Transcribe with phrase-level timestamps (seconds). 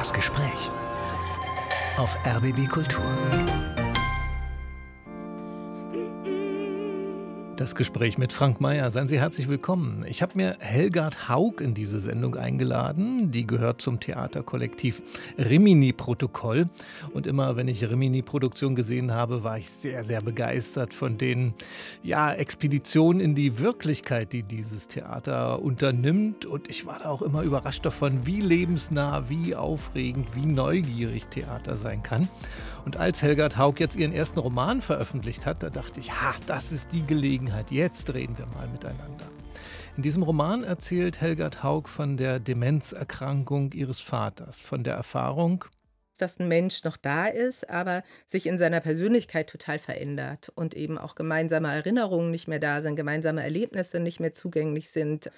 [0.00, 0.70] Das Gespräch
[1.98, 3.69] auf RBB Kultur.
[7.60, 8.90] Das Gespräch mit Frank Mayer.
[8.90, 10.02] Seien Sie herzlich willkommen.
[10.08, 13.32] Ich habe mir Helgard Haug in diese Sendung eingeladen.
[13.32, 15.02] Die gehört zum Theaterkollektiv
[15.36, 16.70] Rimini-Protokoll.
[17.12, 21.52] Und immer, wenn ich Rimini-Produktion gesehen habe, war ich sehr, sehr begeistert von den
[22.02, 26.46] ja, Expeditionen in die Wirklichkeit, die dieses Theater unternimmt.
[26.46, 31.76] Und ich war da auch immer überrascht davon, wie lebensnah, wie aufregend, wie neugierig Theater
[31.76, 32.26] sein kann.
[32.84, 36.72] Und als Helgard Haug jetzt ihren ersten Roman veröffentlicht hat, da dachte ich, ha, das
[36.72, 39.26] ist die Gelegenheit, jetzt reden wir mal miteinander.
[39.96, 45.64] In diesem Roman erzählt Helgard Haug von der Demenzerkrankung ihres Vaters, von der Erfahrung,
[46.20, 50.98] dass ein Mensch noch da ist, aber sich in seiner Persönlichkeit total verändert und eben
[50.98, 55.30] auch gemeinsame Erinnerungen nicht mehr da sind, gemeinsame Erlebnisse nicht mehr zugänglich sind,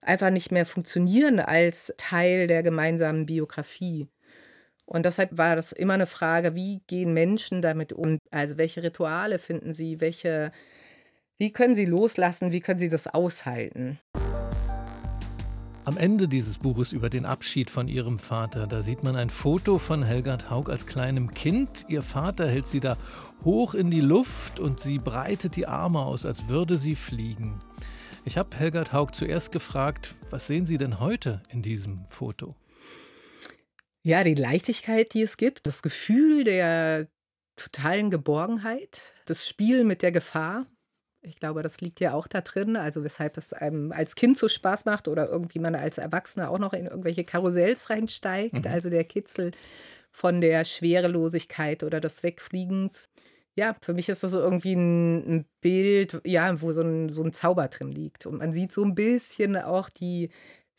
[0.00, 4.08] einfach nicht mehr funktionieren als Teil der gemeinsamen Biografie.
[4.90, 8.18] Und deshalb war das immer eine Frage, wie gehen Menschen damit um?
[8.32, 10.00] Also welche Rituale finden sie?
[10.00, 10.50] Welche,
[11.38, 12.50] wie können sie loslassen?
[12.50, 14.00] Wie können sie das aushalten?
[15.84, 19.78] Am Ende dieses Buches über den Abschied von ihrem Vater, da sieht man ein Foto
[19.78, 21.86] von Helgard Haug als kleinem Kind.
[21.88, 22.96] Ihr Vater hält sie da
[23.44, 27.62] hoch in die Luft und sie breitet die Arme aus, als würde sie fliegen.
[28.24, 32.56] Ich habe Helgard Haug zuerst gefragt, was sehen Sie denn heute in diesem Foto?
[34.02, 37.08] Ja, die Leichtigkeit, die es gibt, das Gefühl der
[37.56, 40.66] totalen Geborgenheit, das Spiel mit der Gefahr.
[41.22, 44.48] Ich glaube, das liegt ja auch da drin, also weshalb es einem als Kind so
[44.48, 48.72] Spaß macht oder irgendwie man als Erwachsener auch noch in irgendwelche Karussells reinsteigt, mhm.
[48.72, 49.50] also der Kitzel
[50.10, 53.10] von der Schwerelosigkeit oder des Wegfliegens.
[53.54, 57.22] Ja, für mich ist das so irgendwie ein, ein Bild, ja, wo so ein, so
[57.22, 58.24] ein Zauber drin liegt.
[58.24, 60.30] Und man sieht so ein bisschen auch die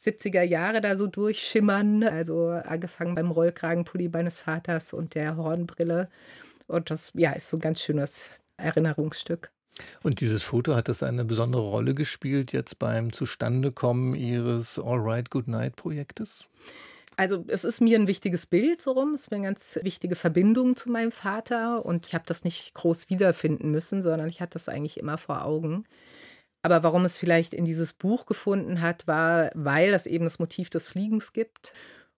[0.03, 2.03] 70er Jahre da so durchschimmern.
[2.03, 6.09] Also angefangen beim Rollkragenpulli meines Vaters und der Hornbrille.
[6.67, 9.51] Und das ja, ist so ein ganz schönes Erinnerungsstück.
[10.03, 15.29] Und dieses Foto hat das eine besondere Rolle gespielt jetzt beim Zustandekommen Ihres All Right
[15.29, 16.45] Good Night Projektes?
[17.17, 20.15] Also es ist mir ein wichtiges Bild so rum, es ist mir eine ganz wichtige
[20.15, 24.53] Verbindung zu meinem Vater und ich habe das nicht groß wiederfinden müssen, sondern ich hatte
[24.53, 25.83] das eigentlich immer vor Augen.
[26.61, 30.69] Aber warum es vielleicht in dieses Buch gefunden hat, war, weil es eben das Motiv
[30.69, 31.73] des Fliegens gibt.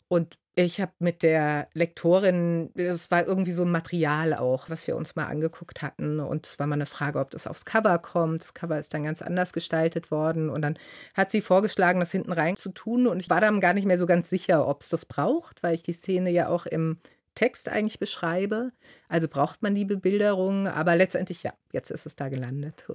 [0.08, 4.96] Und ich habe mit der Lektorin, es war irgendwie so ein Material auch, was wir
[4.96, 6.20] uns mal angeguckt hatten.
[6.20, 8.44] Und es war mal eine Frage, ob das aufs Cover kommt.
[8.44, 10.50] Das Cover ist dann ganz anders gestaltet worden.
[10.50, 10.78] Und dann
[11.16, 13.08] hat sie vorgeschlagen, das hinten rein zu tun.
[13.08, 15.74] Und ich war dann gar nicht mehr so ganz sicher, ob es das braucht, weil
[15.74, 17.00] ich die Szene ja auch im
[17.34, 18.72] Text eigentlich beschreibe.
[19.10, 20.68] Also braucht man die Bebilderung.
[20.68, 22.86] Aber letztendlich, ja, jetzt ist es da gelandet.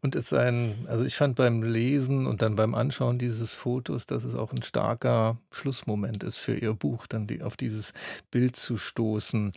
[0.00, 4.06] Und es ist ein, also ich fand beim Lesen und dann beim Anschauen dieses Fotos,
[4.06, 7.94] dass es auch ein starker Schlussmoment ist für Ihr Buch, dann die, auf dieses
[8.30, 9.52] Bild zu stoßen.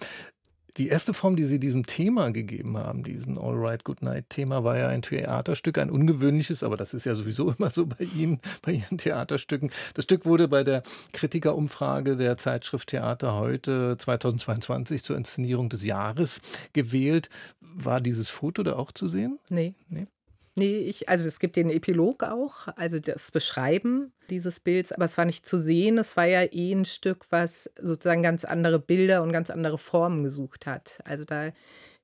[0.77, 4.63] Die erste Form, die Sie diesem Thema gegeben haben, diesen All Right Good Night Thema,
[4.63, 8.39] war ja ein Theaterstück, ein ungewöhnliches, aber das ist ja sowieso immer so bei Ihnen,
[8.61, 9.69] bei Ihren Theaterstücken.
[9.93, 10.81] Das Stück wurde bei der
[11.11, 16.41] Kritikerumfrage der Zeitschrift Theater heute 2022 zur Inszenierung des Jahres
[16.73, 17.29] gewählt.
[17.59, 19.39] War dieses Foto da auch zu sehen?
[19.49, 19.73] Nee.
[19.89, 20.07] Nee.
[20.55, 25.17] Nee, ich, also es gibt den Epilog auch, also das Beschreiben dieses Bilds, aber es
[25.17, 25.97] war nicht zu sehen.
[25.97, 30.23] Es war ja eh ein Stück, was sozusagen ganz andere Bilder und ganz andere Formen
[30.23, 30.99] gesucht hat.
[31.05, 31.51] Also da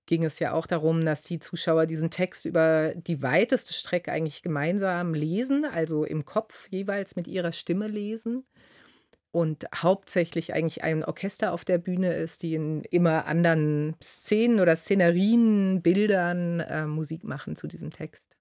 [0.06, 4.41] ging es ja auch darum, dass die Zuschauer diesen Text über die weiteste Strecke eigentlich
[4.44, 8.46] gemeinsam lesen, also im Kopf jeweils mit ihrer Stimme lesen.
[9.31, 14.75] Und hauptsächlich eigentlich ein Orchester auf der Bühne ist, die in immer anderen Szenen oder
[14.78, 18.36] Szenerien, Bildern äh, Musik machen zu diesem Text.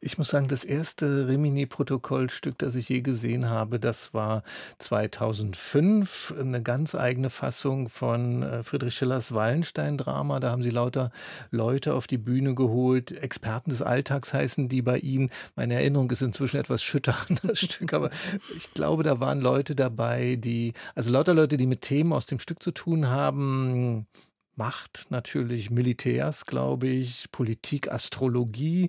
[0.00, 4.42] Ich muss sagen, das erste Rimini-Protokollstück, das ich je gesehen habe, das war
[4.78, 10.40] 2005, eine ganz eigene Fassung von äh, Friedrich Schillers Wallenstein-Drama.
[10.40, 11.10] Da haben sie lauter
[11.50, 13.12] Leute auf die Bühne geholt.
[13.12, 15.30] Experten des Alltags heißen die bei ihnen.
[15.56, 18.10] Meine Erinnerung ist inzwischen etwas schütter an das Stück, aber
[18.56, 22.40] ich glaube, da waren Leute dabei, die, also lauter Leute, die mit Themen aus dem
[22.40, 24.06] Stück zu tun haben.
[24.56, 28.88] Macht natürlich Militärs, glaube ich, Politik, Astrologie.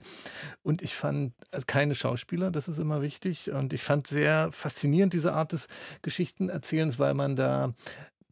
[0.62, 3.52] Und ich fand, also keine Schauspieler, das ist immer wichtig.
[3.52, 5.68] Und ich fand sehr faszinierend diese Art des
[6.04, 7.74] Geschichtenerzählens, weil man da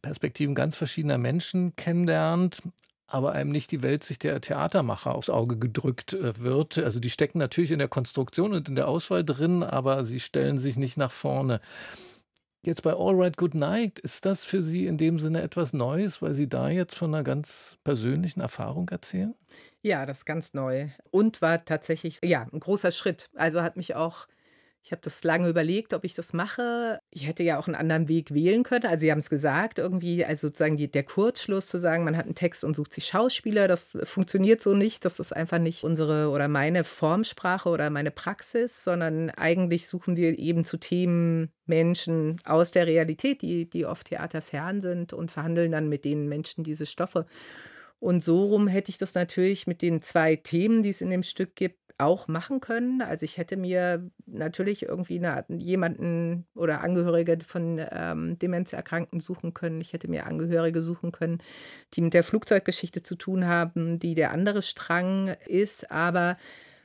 [0.04, 2.62] Perspektiven ganz verschiedener Menschen kennenlernt,
[3.06, 6.78] aber einem nicht die Weltsicht der Theatermacher aufs Auge gedrückt äh, wird.
[6.78, 10.58] Also die stecken natürlich in der Konstruktion und in der Auswahl drin, aber sie stellen
[10.58, 11.60] sich nicht nach vorne.
[12.64, 16.22] Jetzt bei All Right Good Night, ist das für Sie in dem Sinne etwas Neues,
[16.22, 19.34] weil Sie da jetzt von einer ganz persönlichen Erfahrung erzählen?
[19.82, 23.28] Ja, das ist ganz neu und war tatsächlich ja ein großer Schritt.
[23.34, 24.28] Also hat mich auch
[24.86, 26.98] Ich habe das lange überlegt, ob ich das mache.
[27.08, 28.84] Ich hätte ja auch einen anderen Weg wählen können.
[28.84, 32.26] Also, Sie haben es gesagt, irgendwie, also sozusagen die, der Kurzschluss zu sagen, man hat
[32.26, 35.06] einen Text und sucht sich Schauspieler, das funktioniert so nicht.
[35.06, 40.38] Das ist einfach nicht unsere oder meine Formsprache oder meine Praxis, sondern eigentlich suchen wir
[40.38, 45.88] eben zu Themen Menschen aus der Realität, die, die oft theaterfern sind und verhandeln dann
[45.88, 47.24] mit den Menschen diese Stoffe.
[48.00, 51.22] Und so rum hätte ich das natürlich mit den zwei Themen, die es in dem
[51.22, 53.02] Stück gibt, auch machen können.
[53.02, 59.80] Also ich hätte mir natürlich irgendwie eine, jemanden oder Angehörige von ähm, Demenzerkrankten suchen können.
[59.80, 61.38] Ich hätte mir Angehörige suchen können,
[61.94, 65.90] die mit der Flugzeuggeschichte zu tun haben, die der andere Strang ist.
[65.90, 66.36] Aber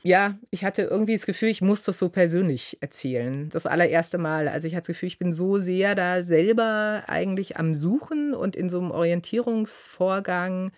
[0.02, 3.50] ja, ich hatte irgendwie das Gefühl, ich muss das so persönlich erzählen.
[3.50, 4.48] Das allererste Mal.
[4.48, 8.56] Also ich hatte das Gefühl, ich bin so sehr da selber eigentlich am Suchen und
[8.56, 10.72] in so einem Orientierungsvorgang,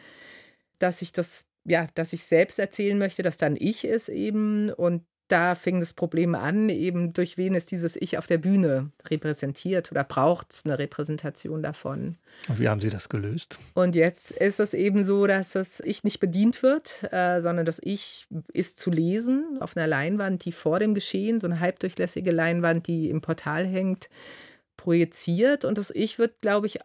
[0.79, 5.04] dass ich das ja, dass ich selbst erzählen möchte, dass dann ich es eben und
[5.31, 9.92] da fing das Problem an, eben durch wen ist dieses Ich auf der Bühne repräsentiert
[9.92, 12.18] oder braucht es eine Repräsentation davon.
[12.50, 13.58] Und wie haben Sie das gelöst?
[13.74, 17.80] Und jetzt ist es eben so, dass das Ich nicht bedient wird, äh, sondern das
[17.81, 22.88] Ich ist zu lesen auf einer Leinwand, die vor dem Geschehen, so eine halbdurchlässige Leinwand,
[22.88, 24.10] die im Portal hängt,
[24.75, 25.63] projiziert.
[25.63, 26.80] Und das Ich wird, glaube ich,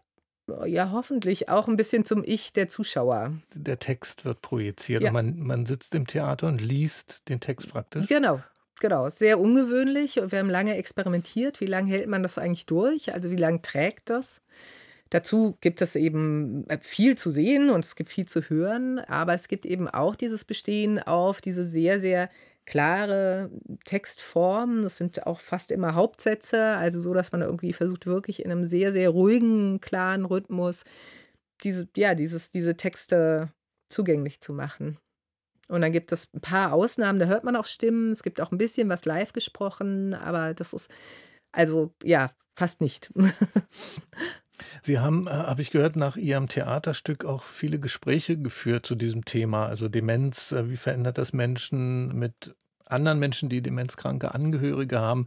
[0.67, 3.33] ja, hoffentlich auch ein bisschen zum Ich der Zuschauer.
[3.55, 5.09] Der Text wird projiziert ja.
[5.09, 8.07] und man, man sitzt im Theater und liest den Text praktisch.
[8.07, 8.41] Genau,
[8.81, 9.09] genau.
[9.11, 11.61] Sehr ungewöhnlich und wir haben lange experimentiert.
[11.61, 13.13] Wie lange hält man das eigentlich durch?
[13.13, 14.41] Also wie lange trägt das?
[15.11, 19.35] Dazu gibt es eben äh, viel zu sehen und es gibt viel zu hören, aber
[19.35, 22.29] es gibt eben auch dieses Bestehen auf diese sehr, sehr
[22.67, 23.51] klare
[23.85, 24.83] Textform.
[24.83, 28.65] Das sind auch fast immer Hauptsätze, also so, dass man irgendwie versucht, wirklich in einem
[28.65, 30.85] sehr, sehr ruhigen, klaren Rhythmus
[31.63, 33.53] diese, ja, dieses, diese Texte
[33.89, 34.99] zugänglich zu machen.
[35.69, 38.13] Und dann gibt es ein paar Ausnahmen, da hört man auch Stimmen.
[38.13, 40.91] Es gibt auch ein bisschen was live gesprochen, aber das ist
[41.53, 43.11] also ja fast nicht.
[44.83, 49.25] Sie haben, äh, habe ich gehört, nach Ihrem Theaterstück auch viele Gespräche geführt zu diesem
[49.25, 49.67] Thema.
[49.67, 52.55] Also Demenz, äh, wie verändert das Menschen mit
[52.85, 55.27] anderen Menschen, die demenzkranke Angehörige haben?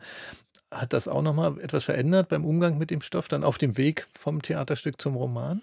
[0.71, 4.05] Hat das auch nochmal etwas verändert beim Umgang mit dem Stoff, dann auf dem Weg
[4.13, 5.61] vom Theaterstück zum Roman?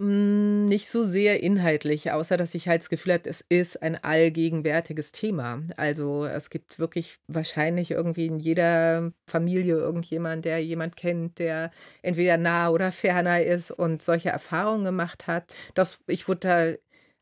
[0.00, 3.96] Hm, nicht so sehr inhaltlich, außer dass ich halt das Gefühl habe, es ist ein
[4.02, 5.60] allgegenwärtiges Thema.
[5.76, 11.72] Also, es gibt wirklich wahrscheinlich irgendwie in jeder Familie irgendjemand, der jemand kennt, der
[12.02, 15.54] entweder nah oder ferner ist und solche Erfahrungen gemacht hat.
[15.74, 16.72] Das ich wurde da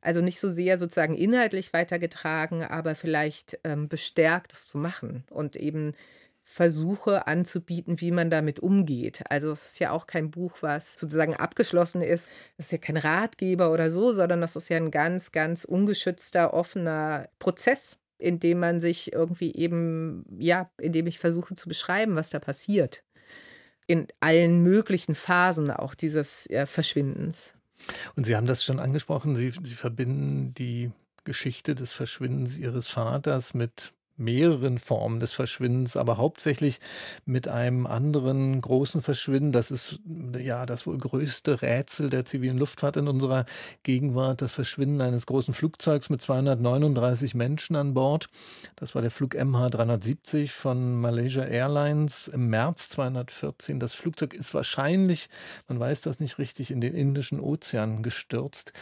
[0.02, 5.56] also nicht so sehr sozusagen inhaltlich weitergetragen, aber vielleicht, ähm, bestärkt, es zu machen und
[5.56, 5.94] eben
[6.48, 9.22] versuche anzubieten, wie man damit umgeht.
[9.28, 12.31] Also es ist ja auch kein Buch, was sozusagen abgeschlossen ist.
[12.56, 16.54] Das ist ja kein Ratgeber oder so, sondern das ist ja ein ganz, ganz ungeschützter,
[16.54, 22.14] offener Prozess, in dem man sich irgendwie eben, ja, in dem ich versuche zu beschreiben,
[22.14, 23.02] was da passiert.
[23.88, 27.54] In allen möglichen Phasen auch dieses Verschwindens.
[28.14, 30.90] Und Sie haben das schon angesprochen, Sie, Sie verbinden die
[31.25, 36.80] Geschichte des Verschwindens Ihres Vaters mit mehreren Formen des Verschwindens, aber hauptsächlich
[37.24, 39.52] mit einem anderen großen Verschwinden.
[39.52, 40.00] Das ist
[40.38, 43.46] ja das wohl größte Rätsel der zivilen Luftfahrt in unserer
[43.82, 48.28] Gegenwart, das Verschwinden eines großen Flugzeugs mit 239 Menschen an Bord.
[48.76, 53.81] Das war der Flug MH370 von Malaysia Airlines im März 214.
[53.81, 55.29] Das Flugzeug ist wahrscheinlich,
[55.69, 58.72] man weiß das nicht richtig, in den Indischen Ozean gestürzt.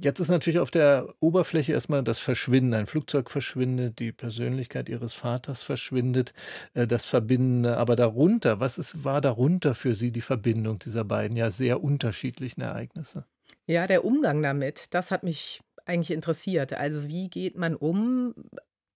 [0.00, 2.74] Jetzt ist natürlich auf der Oberfläche erstmal das Verschwinden.
[2.74, 6.32] Ein Flugzeug verschwindet, die Persönlichkeit ihres Vaters verschwindet,
[6.74, 7.76] äh, das Verbindende.
[7.76, 12.60] Aber darunter, was ist, war darunter für Sie die Verbindung dieser beiden ja sehr unterschiedlichen
[12.60, 13.24] Ereignisse?
[13.66, 16.74] Ja, der Umgang damit, das hat mich eigentlich interessiert.
[16.74, 18.34] Also wie geht man um,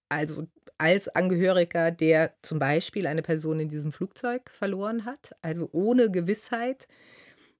[0.09, 6.11] also als Angehöriger, der zum Beispiel eine Person in diesem Flugzeug verloren hat, also ohne
[6.11, 6.87] Gewissheit,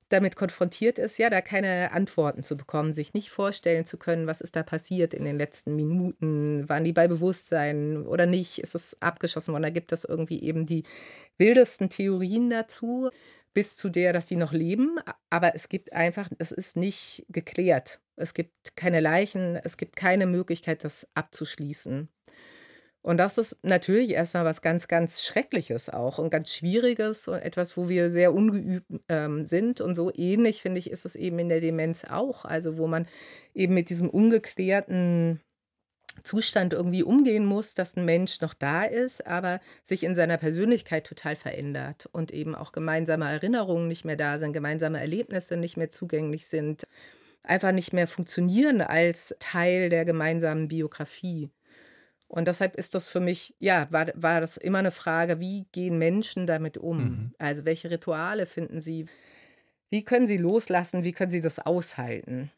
[0.10, 4.41] damit konfrontiert ist, ja, da keine Antworten zu bekommen, sich nicht vorstellen zu können, was
[4.41, 8.95] ist da passiert in den letzten Minuten, waren die bei Bewusstsein oder nicht, ist es
[9.01, 10.83] abgeschossen worden, da gibt es irgendwie eben die
[11.38, 13.10] wildesten Theorien dazu,
[13.53, 18.01] bis zu der, dass sie noch leben, aber es gibt einfach, es ist nicht geklärt.
[18.15, 22.10] Es gibt keine Leichen, es gibt keine Möglichkeit, das abzuschließen.
[23.03, 27.75] Und das ist natürlich erstmal was ganz, ganz Schreckliches auch und ganz Schwieriges und etwas,
[27.75, 29.81] wo wir sehr ungeübt ähm, sind.
[29.81, 32.45] Und so ähnlich, finde ich, ist es eben in der Demenz auch.
[32.45, 33.05] Also, wo man
[33.53, 35.41] eben mit diesem ungeklärten
[36.24, 41.05] Zustand irgendwie umgehen muss, dass ein Mensch noch da ist, aber sich in seiner Persönlichkeit
[41.05, 45.89] total verändert und eben auch gemeinsame Erinnerungen nicht mehr da sind, gemeinsame Erlebnisse nicht mehr
[45.89, 46.88] zugänglich sind,
[47.41, 51.50] einfach nicht mehr funktionieren als Teil der gemeinsamen Biografie.
[52.33, 55.99] Und deshalb ist das für mich, ja, war, war das immer eine Frage, wie gehen
[55.99, 56.97] Menschen damit um?
[56.97, 57.31] Mhm.
[57.37, 59.05] Also welche Rituale finden sie?
[59.91, 61.03] Wie können sie loslassen?
[61.03, 62.49] Wie können sie das aushalten?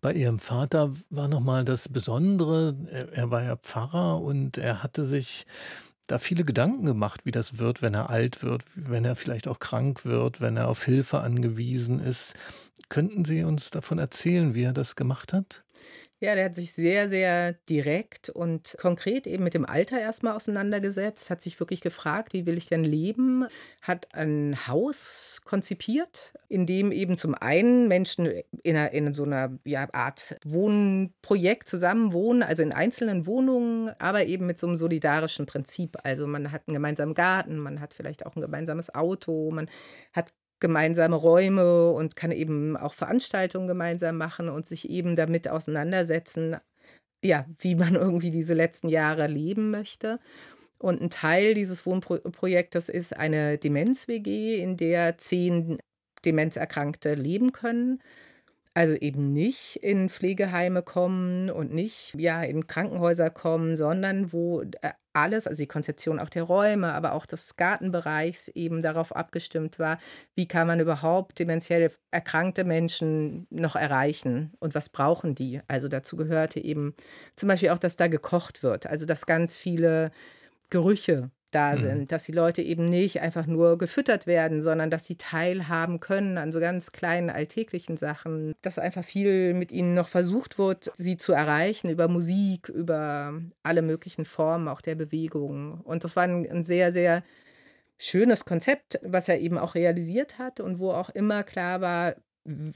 [0.00, 4.82] Bei Ihrem Vater war noch mal das Besondere, er er war ja Pfarrer und er
[4.82, 5.46] hatte sich
[6.08, 9.60] da viele Gedanken gemacht, wie das wird, wenn er alt wird, wenn er vielleicht auch
[9.60, 12.34] krank wird, wenn er auf Hilfe angewiesen ist.
[12.88, 15.62] Könnten Sie uns davon erzählen, wie er das gemacht hat?
[16.22, 21.28] Ja, der hat sich sehr, sehr direkt und konkret eben mit dem Alter erstmal auseinandergesetzt,
[21.28, 23.46] hat sich wirklich gefragt, wie will ich denn leben?
[23.82, 28.24] Hat ein Haus konzipiert, in dem eben zum einen Menschen
[28.62, 34.24] in 'ner in so einer ja, Art Wohnprojekt zusammen wohnen, also in einzelnen Wohnungen, aber
[34.24, 35.98] eben mit so einem solidarischen Prinzip.
[36.02, 39.68] Also, man hat einen gemeinsamen Garten, man hat vielleicht auch ein gemeinsames Auto, man
[40.14, 40.30] hat
[40.60, 46.56] gemeinsame Räume und kann eben auch Veranstaltungen gemeinsam machen und sich eben damit auseinandersetzen,
[47.22, 50.18] ja, wie man irgendwie diese letzten Jahre leben möchte.
[50.78, 55.78] Und ein Teil dieses Wohnprojektes ist eine Demenz-WG, in der zehn
[56.24, 58.02] Demenzerkrankte leben können.
[58.74, 64.92] Also eben nicht in Pflegeheime kommen und nicht, ja, in Krankenhäuser kommen, sondern wo, äh,
[65.16, 69.98] alles, also die Konzeption auch der Räume, aber auch des Gartenbereichs eben darauf abgestimmt war,
[70.34, 75.60] wie kann man überhaupt dementiell erkrankte Menschen noch erreichen und was brauchen die?
[75.68, 76.94] Also dazu gehörte eben
[77.34, 80.12] zum Beispiel auch, dass da gekocht wird, also dass ganz viele
[80.70, 81.78] Gerüche da Mhm.
[81.80, 86.36] sind, dass die Leute eben nicht einfach nur gefüttert werden, sondern dass sie teilhaben können
[86.38, 91.16] an so ganz kleinen alltäglichen Sachen, dass einfach viel mit ihnen noch versucht wird, sie
[91.16, 93.32] zu erreichen über Musik, über
[93.62, 95.80] alle möglichen Formen auch der Bewegung.
[95.80, 97.22] Und das war ein, ein sehr, sehr
[97.98, 102.16] schönes Konzept, was er eben auch realisiert hat und wo auch immer klar war,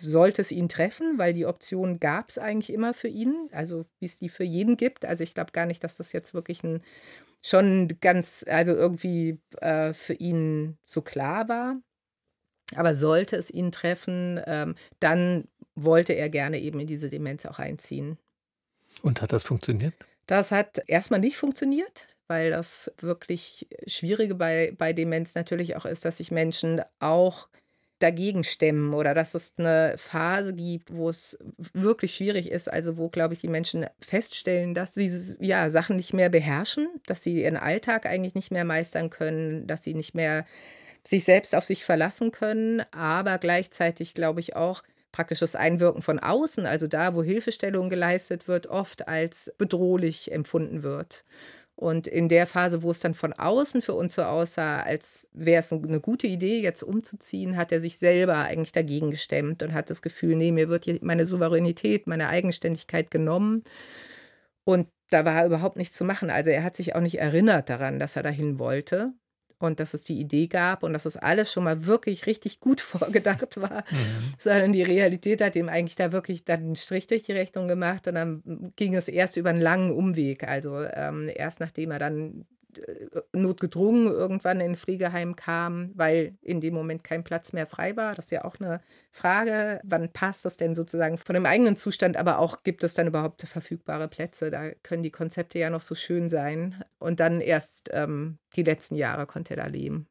[0.01, 4.07] sollte es ihn treffen, weil die Option gab es eigentlich immer für ihn, also wie
[4.07, 5.05] es die für jeden gibt.
[5.05, 6.83] Also ich glaube gar nicht, dass das jetzt wirklich ein
[7.43, 11.81] schon ganz, also irgendwie äh, für ihn so klar war.
[12.75, 17.59] Aber sollte es ihn treffen, ähm, dann wollte er gerne eben in diese Demenz auch
[17.59, 18.19] einziehen.
[19.03, 19.95] Und hat das funktioniert?
[20.27, 26.05] Das hat erstmal nicht funktioniert, weil das wirklich Schwierige bei, bei Demenz natürlich auch ist,
[26.05, 27.49] dass sich Menschen auch
[28.01, 31.39] dagegen stemmen oder dass es eine Phase gibt, wo es
[31.73, 36.13] wirklich schwierig ist, also wo, glaube ich, die Menschen feststellen, dass sie ja Sachen nicht
[36.13, 40.47] mehr beherrschen, dass sie ihren Alltag eigentlich nicht mehr meistern können, dass sie nicht mehr
[41.05, 46.19] sich selbst auf sich verlassen können, aber gleichzeitig glaube ich auch praktisch das Einwirken von
[46.19, 51.25] außen, also da, wo Hilfestellung geleistet wird, oft als bedrohlich empfunden wird.
[51.81, 55.61] Und in der Phase, wo es dann von außen für uns so aussah, als wäre
[55.61, 59.89] es eine gute Idee, jetzt umzuziehen, hat er sich selber eigentlich dagegen gestemmt und hat
[59.89, 63.65] das Gefühl, nee, mir wird meine Souveränität, meine Eigenständigkeit genommen.
[64.65, 66.29] Und da war überhaupt nichts zu machen.
[66.29, 69.15] Also er hat sich auch nicht erinnert daran, dass er dahin wollte
[69.63, 72.81] und dass es die Idee gab und dass es alles schon mal wirklich richtig gut
[72.81, 74.35] vorgedacht war, Mhm.
[74.39, 78.09] sondern die Realität hat ihm eigentlich da wirklich dann einen Strich durch die Rechnung gemacht
[78.09, 80.47] und dann ging es erst über einen langen Umweg.
[80.49, 82.45] Also ähm, erst nachdem er dann
[83.33, 88.15] notgedrungen irgendwann in ein Pflegeheim kam, weil in dem Moment kein Platz mehr frei war.
[88.15, 88.81] Das ist ja auch eine
[89.13, 93.07] Frage, wann passt das denn sozusagen von dem eigenen Zustand, aber auch gibt es dann
[93.07, 94.51] überhaupt verfügbare Plätze?
[94.51, 96.83] Da können die Konzepte ja noch so schön sein.
[96.99, 100.07] Und dann erst ähm, die letzten Jahre konnte er da leben.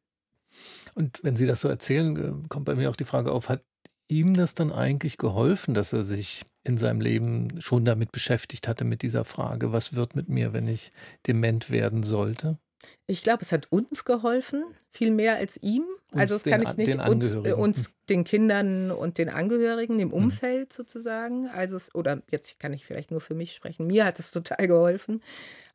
[0.94, 3.64] Und wenn Sie das so erzählen, äh, kommt bei mir auch die Frage auf, hat
[4.08, 8.84] ihm das dann eigentlich geholfen, dass er sich in seinem Leben schon damit beschäftigt hatte,
[8.84, 10.92] mit dieser Frage, was wird mit mir, wenn ich
[11.26, 12.58] dement werden sollte?
[13.06, 15.84] Ich glaube, es hat uns geholfen, viel mehr als ihm.
[16.12, 19.98] Also Uns, das kann ich nicht den uns, äh, uns, den Kindern und den Angehörigen,
[19.98, 20.14] dem Mhm.
[20.14, 21.48] Umfeld sozusagen.
[21.48, 23.86] Also es, oder jetzt kann ich vielleicht nur für mich sprechen.
[23.86, 25.22] Mir hat es total geholfen,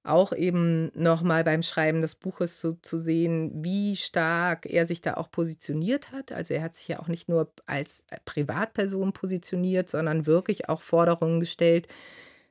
[0.05, 5.15] auch eben nochmal beim Schreiben des Buches so zu sehen, wie stark er sich da
[5.15, 6.31] auch positioniert hat.
[6.31, 11.39] Also er hat sich ja auch nicht nur als Privatperson positioniert, sondern wirklich auch Forderungen
[11.39, 11.88] gestellt,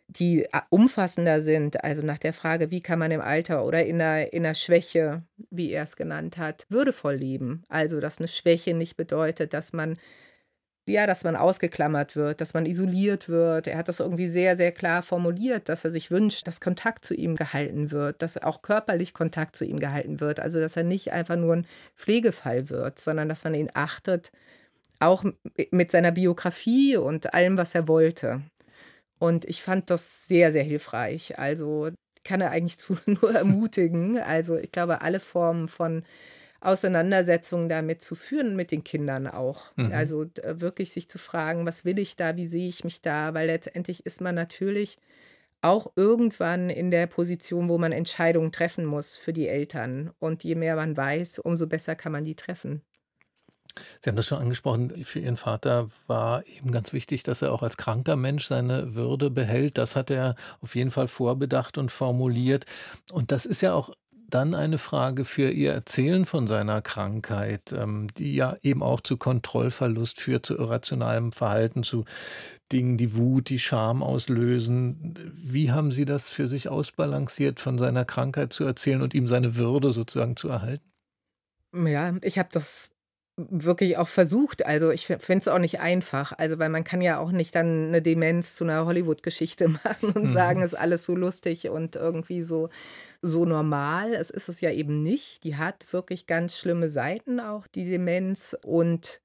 [0.09, 3.99] die a- umfassender sind, also nach der Frage, wie kann man im Alter oder in
[3.99, 7.65] der, in der Schwäche, wie er es genannt hat, würdevoll leben.
[7.69, 9.97] Also, dass eine Schwäche nicht bedeutet, dass man,
[10.87, 13.67] ja, dass man ausgeklammert wird, dass man isoliert wird.
[13.67, 17.15] Er hat das irgendwie sehr, sehr klar formuliert, dass er sich wünscht, dass Kontakt zu
[17.15, 20.41] ihm gehalten wird, dass auch körperlich Kontakt zu ihm gehalten wird.
[20.41, 24.31] Also, dass er nicht einfach nur ein Pflegefall wird, sondern dass man ihn achtet,
[25.01, 25.25] auch
[25.71, 28.43] mit seiner Biografie und allem, was er wollte.
[29.19, 31.39] Und ich fand das sehr, sehr hilfreich.
[31.39, 31.91] Also
[32.25, 34.19] kann er eigentlich zu nur ermutigen.
[34.19, 36.05] Also ich glaube, alle Formen von
[36.65, 39.73] Auseinandersetzungen damit zu führen, mit den Kindern auch.
[39.77, 39.93] Mhm.
[39.93, 43.35] Also d- wirklich sich zu fragen, was will ich da, wie sehe ich mich da,
[43.35, 44.97] weil letztendlich ist man natürlich
[45.63, 50.13] auch irgendwann in der Position, wo man Entscheidungen treffen muss für die Eltern.
[50.21, 52.83] Und je mehr man weiß, umso besser kann man die treffen.
[54.01, 57.63] Sie haben das schon angesprochen, für Ihren Vater war eben ganz wichtig, dass er auch
[57.63, 59.79] als kranker Mensch seine Würde behält.
[59.79, 62.67] Das hat er auf jeden Fall vorbedacht und formuliert.
[63.13, 63.91] Und das ist ja auch
[64.29, 69.17] dann eine Frage für Ihr Erzählen von seiner Krankheit, ähm, die ja eben auch zu
[69.17, 72.05] Kontrollverlust führt, zu irrationalem Verhalten, zu
[72.73, 75.15] Dingen, die Wut, die Scham auslösen.
[75.35, 79.57] Wie haben Sie das für sich ausbalanciert, von seiner Krankheit zu erzählen und ihm seine
[79.57, 80.93] Würde sozusagen zu erhalten?
[81.75, 82.94] Ja, ich habe das
[83.37, 84.65] wirklich auch versucht.
[84.67, 86.33] Also, ich finde es auch nicht einfach.
[86.39, 90.27] Also, weil man kann ja auch nicht dann eine Demenz zu einer Hollywood-Geschichte machen und
[90.29, 90.65] sagen, Mhm.
[90.65, 92.69] ist alles so lustig und irgendwie so
[93.23, 94.15] so normal.
[94.15, 95.45] Es ist es ja eben nicht.
[95.45, 98.57] Die hat wirklich ganz schlimme Seiten auch, die Demenz.
[98.63, 99.21] Und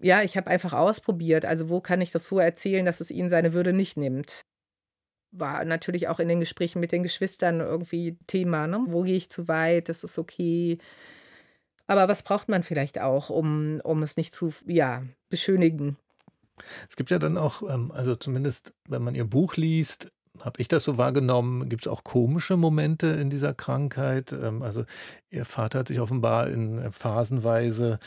[0.00, 3.28] ja, ich habe einfach ausprobiert, also, wo kann ich das so erzählen, dass es ihn
[3.30, 4.42] seine Würde nicht nimmt?
[5.30, 8.80] War natürlich auch in den Gesprächen mit den Geschwistern irgendwie Thema, ne?
[8.88, 9.88] Wo gehe ich zu weit?
[9.90, 10.78] Ist es okay?
[11.88, 15.96] Aber was braucht man vielleicht auch, um um es nicht zu ja, beschönigen?
[16.88, 20.10] Es gibt ja dann auch, ähm, also zumindest wenn man Ihr Buch liest,
[20.44, 24.32] habe ich das so wahrgenommen, gibt es auch komische Momente in dieser Krankheit.
[24.32, 24.84] Ähm, also
[25.30, 27.98] Ihr Vater hat sich offenbar in äh, phasenweise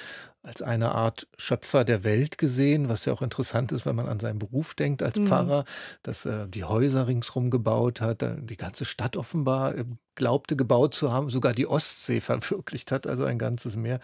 [0.43, 4.19] als eine Art Schöpfer der Welt gesehen, was ja auch interessant ist, wenn man an
[4.19, 5.27] seinen Beruf denkt als Mhm.
[5.27, 5.65] Pfarrer,
[6.01, 9.85] dass er die Häuser ringsherum gebaut hat, äh, die ganze Stadt offenbar äh,
[10.15, 13.99] glaubte gebaut zu haben, sogar die Ostsee verwirklicht hat, also ein ganzes Meer.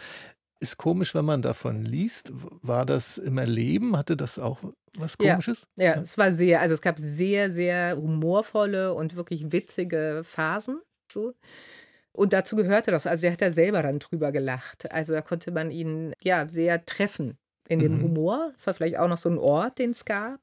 [0.61, 2.31] Ist komisch, wenn man davon liest.
[2.33, 3.95] War das im Erleben?
[3.95, 4.59] Hatte das auch
[4.95, 5.67] was Komisches?
[5.77, 6.03] ja, Ja.
[6.03, 11.33] es war sehr also, es gab sehr, sehr humorvolle und wirklich witzige Phasen so.
[12.13, 13.07] Und dazu gehörte das.
[13.07, 14.91] Also, er hat da selber dann drüber gelacht.
[14.93, 17.37] Also, da konnte man ihn, ja, sehr treffen
[17.69, 18.03] in dem Mhm.
[18.03, 18.53] Humor.
[18.57, 20.41] Es war vielleicht auch noch so 'n Ort, den es gab,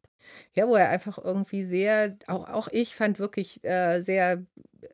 [0.55, 4.45] ja, wo er einfach irgendwie sehr auch auch ich fand wirklich, äh, sehr,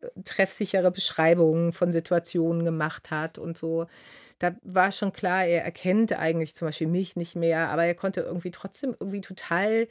[0.03, 3.87] äh, treffsichere Beschreibungen von Situationen gemacht hat und so.
[4.41, 8.23] Da war schon klar, er erkennt eigentlich zum Beispiel mich nicht mehr, aber er konnte
[8.23, 9.87] irgendwie trotzdem irgendwie total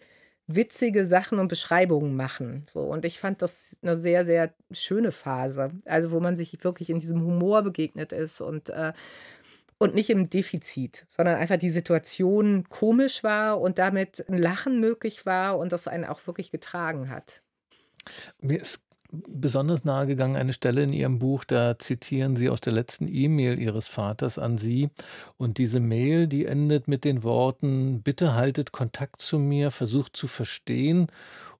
[0.48, 2.80] witzige Sachen und Beschreibungen machen, so.
[2.82, 7.00] Und ich fand das 'ne sehr, sehr schöne Phase, also, wo man sich wirklich in
[7.00, 8.94] diesem Humor begegnet ist und, äh
[9.80, 15.26] und nicht im Defizit, sondern einfach die Situation komisch war und damit 'n Lachen möglich
[15.28, 17.42] war und das einen auch wirklich getragen hat.
[18.42, 18.80] Mir ist
[19.12, 23.88] besonders nahegegangen eine Stelle in Ihrem Buch, da zitieren Sie aus der letzten E-Mail Ihres
[23.88, 24.90] Vaters an Sie.
[25.38, 30.28] Und diese Mail, die endet mit den Worten: „Bitte haltet Kontakt zu mir, versucht zu
[30.28, 31.08] verstehen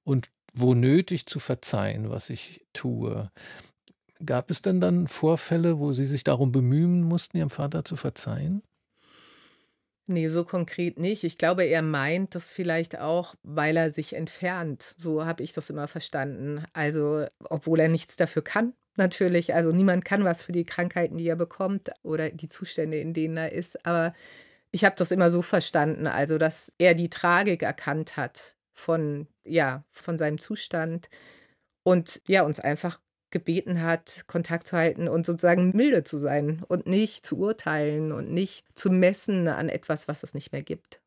[0.04, 3.30] und wo nötig zu verzeihen, was ich tue.“
[4.24, 8.62] Gab es denn dann Vorfälle, wo Sie sich darum bemühen mussten, Ihrem Vater zu verzeihen?
[10.12, 11.22] Ne, so konkret nicht.
[11.22, 14.96] Ich glaube, er meint das vielleicht auch, weil er sich entfernt.
[14.98, 16.64] So habe ich das immer verstanden.
[16.72, 19.54] Also, obwohl er nichts dafür kann, natürlich.
[19.54, 23.36] Also, niemand kann was für die Krankheiten, die er bekommt oder die Zustände, in denen
[23.36, 23.86] er ist.
[23.86, 24.14] Aber
[24.72, 29.84] ich habe das immer so verstanden, also, dass er die Tragik erkannt hat von ja,
[29.92, 31.08] von seinem Zustand
[31.84, 36.86] und, ja, uns einfach gebeten hat, Kontakt zu halten und sozusagen milde zu sein und
[36.86, 41.00] nicht zu urteilen und nicht zu messen an etwas, was es nicht mehr gibt.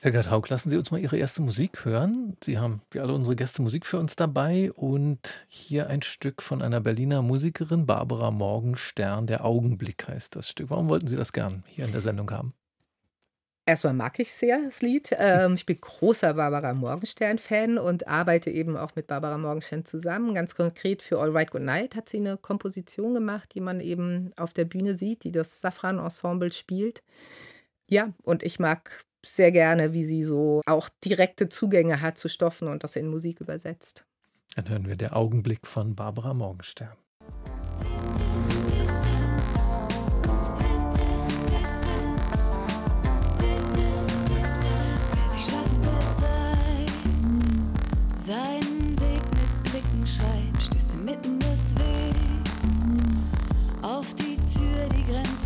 [0.00, 2.36] Herr Gert-Haug, lassen Sie uns mal Ihre erste Musik hören.
[2.44, 6.62] Sie haben wie alle unsere Gäste Musik für uns dabei und hier ein Stück von
[6.62, 9.26] einer Berliner Musikerin, Barbara Morgenstern.
[9.26, 10.70] „Der Augenblick“ heißt das Stück.
[10.70, 12.54] Warum wollten Sie das gern hier in der Sendung haben?
[13.68, 15.14] Erst mal mag ich sehr das Lied.
[15.18, 20.32] Ähm, ich bin großer Barbara Morgenstern-Fan und arbeite eben auch mit Barbara Morgenstern zusammen.
[20.32, 24.32] Ganz konkret für „All Right Good Night“ hat sie 'ne Komposition gemacht, die man eben
[24.38, 27.02] auf der Bühne sieht, die das Safran-Ensemble spielt.
[27.90, 32.68] Ja, und ich mag sehr gerne, wie sie so auch direkte Zugänge hat zu Stoffen
[32.68, 34.06] und das in Musik übersetzt.
[34.56, 36.96] Dann hören wir „Der Augenblick“ von Barbara Morgenstern.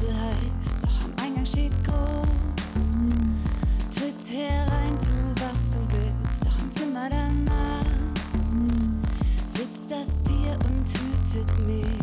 [0.02, 2.26] Grenze heißt, doch am Eingang steht groß.
[3.94, 7.84] Tritt herein, tu was du willst, doch im Zimmer danach
[9.48, 12.01] sitzt das Tier und hütet mich.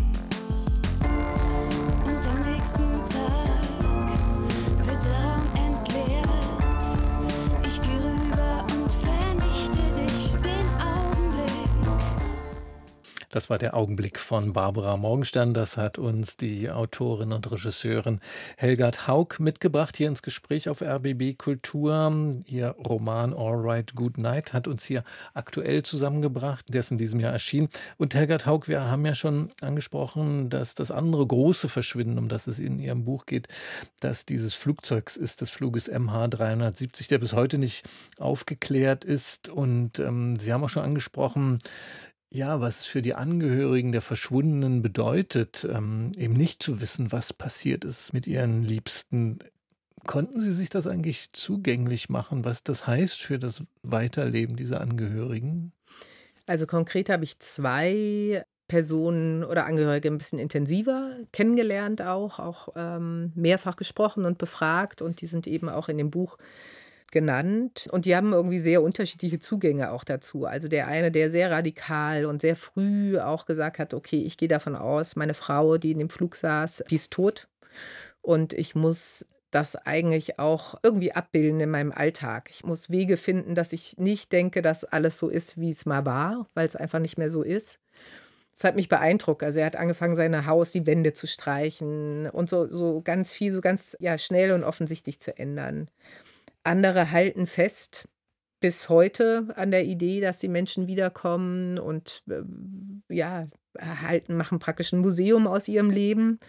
[13.30, 15.54] Das war der Augenblick von Barbara Morgenstern.
[15.54, 18.22] Das hat uns die Autorin und Regisseurin
[18.58, 22.12] Helgard Haug mitgebracht hier ins Gespräch auf RBB Kultur.
[22.48, 25.04] Ihr Roman All Right Good Night hat uns hier
[25.36, 26.74] aktuell zusammengebracht.
[26.74, 27.70] Der ist in diesem Jahr erschienen.
[27.98, 32.48] Und Helgard Haug, wir haben ja schon angesprochen, dass das andere große Verschwinden, um das
[32.48, 33.48] es in Ihrem Buch geht,
[34.00, 37.88] dass dieses Flugzeugs ist, des Fluges MH370, der bis heute nicht
[38.18, 39.50] aufgeklärt ist.
[39.50, 41.60] Und ähm, Sie haben auch schon angesprochen,
[42.32, 47.34] ja, was es für die Angehörigen der Verschwundenen bedeutet, ähm, eben nicht zu wissen, was
[47.34, 49.40] passiert ist mit ihren Liebsten.
[50.06, 55.74] Konnten Sie sich das eigentlich zugänglich machen, was das heißt für das Weiterleben dieser Angehörigen?
[56.46, 63.32] Also konkret habe ich zwei Personen oder Angehörige ein bisschen intensiver kennengelernt auch, auch ähm,
[63.36, 66.38] mehrfach gesprochen und befragt und die sind eben auch in dem Buch
[67.12, 70.46] genannt und die haben irgendwie sehr unterschiedliche Zugänge auch dazu.
[70.46, 74.48] Also der eine, der sehr radikal und sehr früh auch gesagt hat, okay, ich gehe
[74.48, 77.48] davon aus, meine Frau, die in dem Flug saß, die ist tot
[78.22, 82.50] und ich muss das eigentlich auch irgendwie abbilden in meinem Alltag.
[82.52, 86.06] Ich muss Wege finden, dass ich nicht denke, dass alles so ist, wie es mal
[86.06, 87.80] war, weil es einfach nicht mehr so ist.
[88.56, 89.42] Das hat mich beeindruckt.
[89.42, 93.54] Also er hat angefangen, sein Haus, die Wände zu streichen und so, so ganz viel,
[93.54, 95.90] so ganz ja, schnell und offensichtlich zu ändern.
[96.64, 98.08] Andere halten fest
[98.60, 102.42] bis heute an der Idee, dass die Menschen wiederkommen und äh,
[103.14, 103.48] ja,
[103.80, 106.40] halten, machen praktisch ein Museum aus ihrem Leben.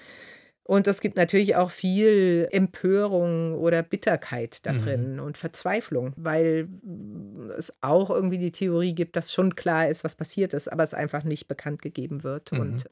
[0.62, 5.20] Und es gibt natürlich auch viel Empörung oder Bitterkeit da drin mhm.
[5.20, 6.68] und Verzweiflung, weil
[7.58, 10.94] es auch irgendwie die Theorie gibt, dass schon klar ist, was passiert ist, aber es
[10.94, 12.52] einfach nicht bekannt gegeben wird.
[12.52, 12.60] Mhm.
[12.60, 12.84] Und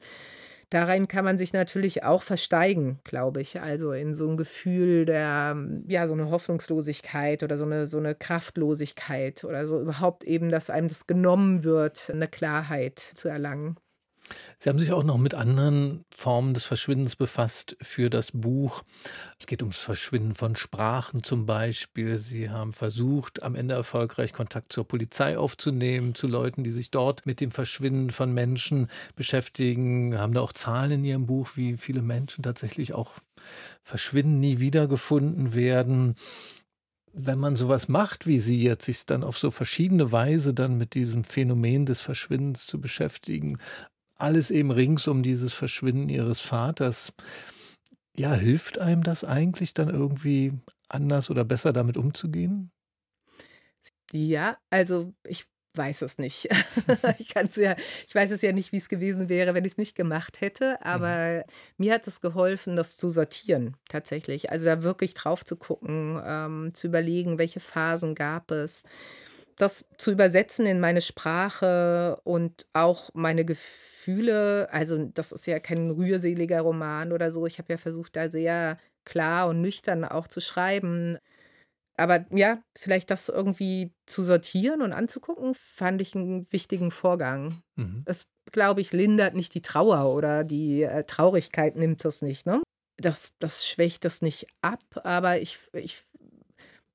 [0.69, 3.59] Darein kann man sich natürlich auch versteigen, glaube ich.
[3.59, 8.13] Also in so ein Gefühl der, ja, so eine Hoffnungslosigkeit oder so eine, so eine
[8.13, 13.77] Kraftlosigkeit oder so überhaupt eben, dass einem das genommen wird, eine Klarheit zu erlangen.
[14.59, 18.83] Sie haben sich auch noch mit anderen Formen des Verschwindens befasst für das Buch.
[19.39, 22.17] Es geht ums Verschwinden von Sprachen zum Beispiel.
[22.17, 27.25] Sie haben versucht, am Ende erfolgreich Kontakt zur Polizei aufzunehmen, zu Leuten, die sich dort
[27.25, 30.17] mit dem Verschwinden von Menschen beschäftigen.
[30.17, 33.13] Haben da auch Zahlen in Ihrem Buch, wie viele Menschen tatsächlich auch
[33.83, 36.15] verschwinden, nie wiedergefunden werden
[37.13, 40.93] wenn man sowas macht wie Sie jetzt, sich dann auf so verschiedene Weise dann mit
[40.93, 43.57] diesem Phänomen des Verschwindens zu beschäftigen,
[44.19, 47.13] alles eben rings um dieses Verschwinden ihres Vaters.
[48.15, 50.53] Ja, hilft einem das eigentlich dann irgendwie
[50.89, 52.71] anders oder besser damit umzugehen?
[54.11, 56.47] Ja, also ich weiß es nicht.
[57.19, 57.75] ich kann's ja
[58.07, 60.83] ich weiß es ja nicht, wie es gewesen wäre, wenn ich es nicht gemacht hätte,
[60.91, 61.19] Mhm.
[61.23, 61.45] aber
[61.77, 64.51] mir hat es geholfen, das zu sortieren tatsächlich.
[64.51, 68.83] Also, da wirklich drauf zu gucken, ähm, zu überlegen, welche Phasen gab es
[69.59, 74.69] das zu übersetzen in meine Sprache und auch meine Gefühle.
[74.71, 77.45] Also, das ist ja kein rührseliger Roman oder so.
[77.45, 81.17] Ich habe ja versucht, da sehr klar und nüchtern auch zu schreiben.
[81.97, 87.61] Aber ja, vielleicht das irgendwie zu sortieren und anzugucken, fand ich einen wichtigen Vorgang.
[87.75, 88.03] Mhm.
[88.05, 92.61] Es, glaube ich, lindert nicht die Trauer oder die äh, Traurigkeit nimmt das nicht, ne?
[92.95, 96.05] Das, das schwächt das nicht ab, aber ich, ich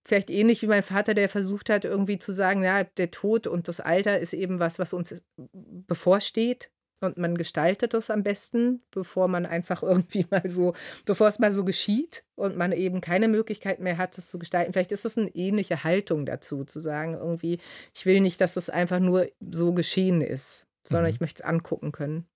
[0.07, 3.69] Vielleicht ähnlich wie mein Vater, der versucht hat, irgendwie zu sagen, ja, der Tod und
[3.69, 6.71] das Alter ist eben was, was uns bevorsteht.
[7.01, 11.53] Und man gestaltet das am besten, bevor man einfach irgendwie mal so, bevor es mal
[11.53, 14.73] so geschieht und man eben keine Möglichkeit mehr hat, es zu gestalten.
[14.73, 17.59] Vielleicht ist das eine ähnliche Haltung dazu, zu sagen, irgendwie,
[17.95, 21.15] ich will nicht, dass es einfach nur so geschehen ist, sondern mhm.
[21.15, 22.27] ich möchte es angucken können.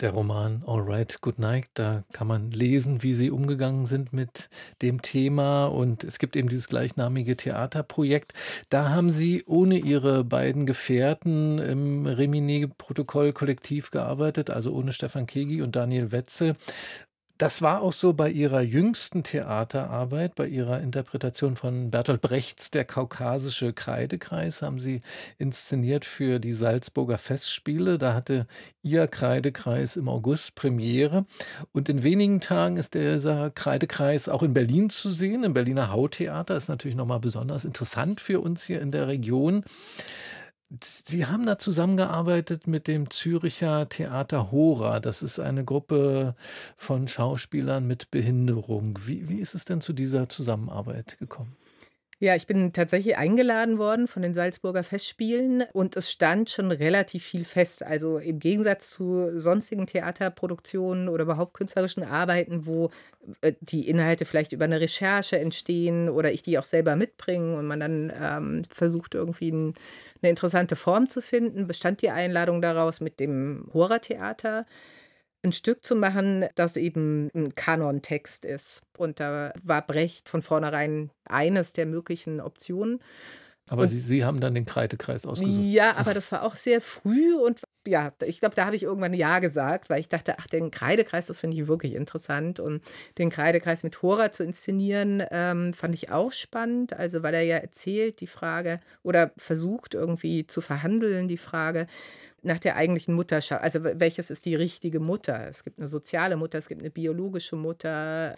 [0.00, 4.50] Der Roman All Right, Good Night, da kann man lesen, wie sie umgegangen sind mit
[4.82, 5.64] dem Thema.
[5.64, 8.34] Und es gibt eben dieses gleichnamige Theaterprojekt.
[8.68, 15.62] Da haben sie ohne ihre beiden Gefährten im Rimini-Protokoll kollektiv gearbeitet, also ohne Stefan Kegi
[15.62, 16.56] und Daniel Wetzel.
[17.38, 22.86] Das war auch so bei ihrer jüngsten Theaterarbeit, bei ihrer Interpretation von Bertolt Brechts Der
[22.86, 25.02] kaukasische Kreidekreis, haben sie
[25.36, 27.98] inszeniert für die Salzburger Festspiele.
[27.98, 28.46] Da hatte
[28.82, 31.26] ihr Kreidekreis im August Premiere.
[31.72, 36.56] Und in wenigen Tagen ist dieser Kreidekreis auch in Berlin zu sehen, im Berliner Hautheater.
[36.56, 39.62] Ist natürlich nochmal besonders interessant für uns hier in der Region.
[40.68, 44.98] Sie haben da zusammengearbeitet mit dem Züricher Theater Hora.
[44.98, 46.34] Das ist eine Gruppe
[46.76, 48.98] von Schauspielern mit Behinderung.
[49.06, 51.56] Wie, wie ist es denn zu dieser Zusammenarbeit gekommen?
[52.18, 57.24] Ja, ich bin tatsächlich eingeladen worden von den Salzburger Festspielen und es stand schon relativ
[57.24, 57.82] viel fest.
[57.82, 62.90] Also im Gegensatz zu sonstigen Theaterproduktionen oder überhaupt künstlerischen Arbeiten, wo
[63.42, 67.66] äh, die Inhalte vielleicht über eine Recherche entstehen oder ich die auch selber mitbringe und
[67.66, 69.74] man dann ähm, versucht irgendwie ein,
[70.22, 74.66] eine interessante Form zu finden, bestand die Einladung daraus mit dem Horrortheater
[75.42, 78.82] ein Stück zu machen, das eben ein Kanontext ist.
[78.96, 83.00] Und da war Brecht von vornherein eines der möglichen Optionen.
[83.68, 85.64] Aber Sie, Sie haben dann den Kreidekreis ausgesucht.
[85.64, 89.12] Ja, aber das war auch sehr früh und ja, ich glaube, da habe ich irgendwann
[89.12, 92.60] Ja gesagt, weil ich dachte, ach, den Kreidekreis, das finde ich wirklich interessant.
[92.60, 92.82] Und
[93.18, 96.94] den Kreidekreis mit Hora zu inszenieren, ähm, fand ich auch spannend.
[96.94, 101.86] Also, weil er ja erzählt, die Frage, oder versucht irgendwie zu verhandeln, die Frage,
[102.42, 103.62] nach der eigentlichen Mutterschaft.
[103.62, 105.48] Also welches ist die richtige Mutter?
[105.48, 108.36] Es gibt eine soziale Mutter, es gibt eine biologische Mutter.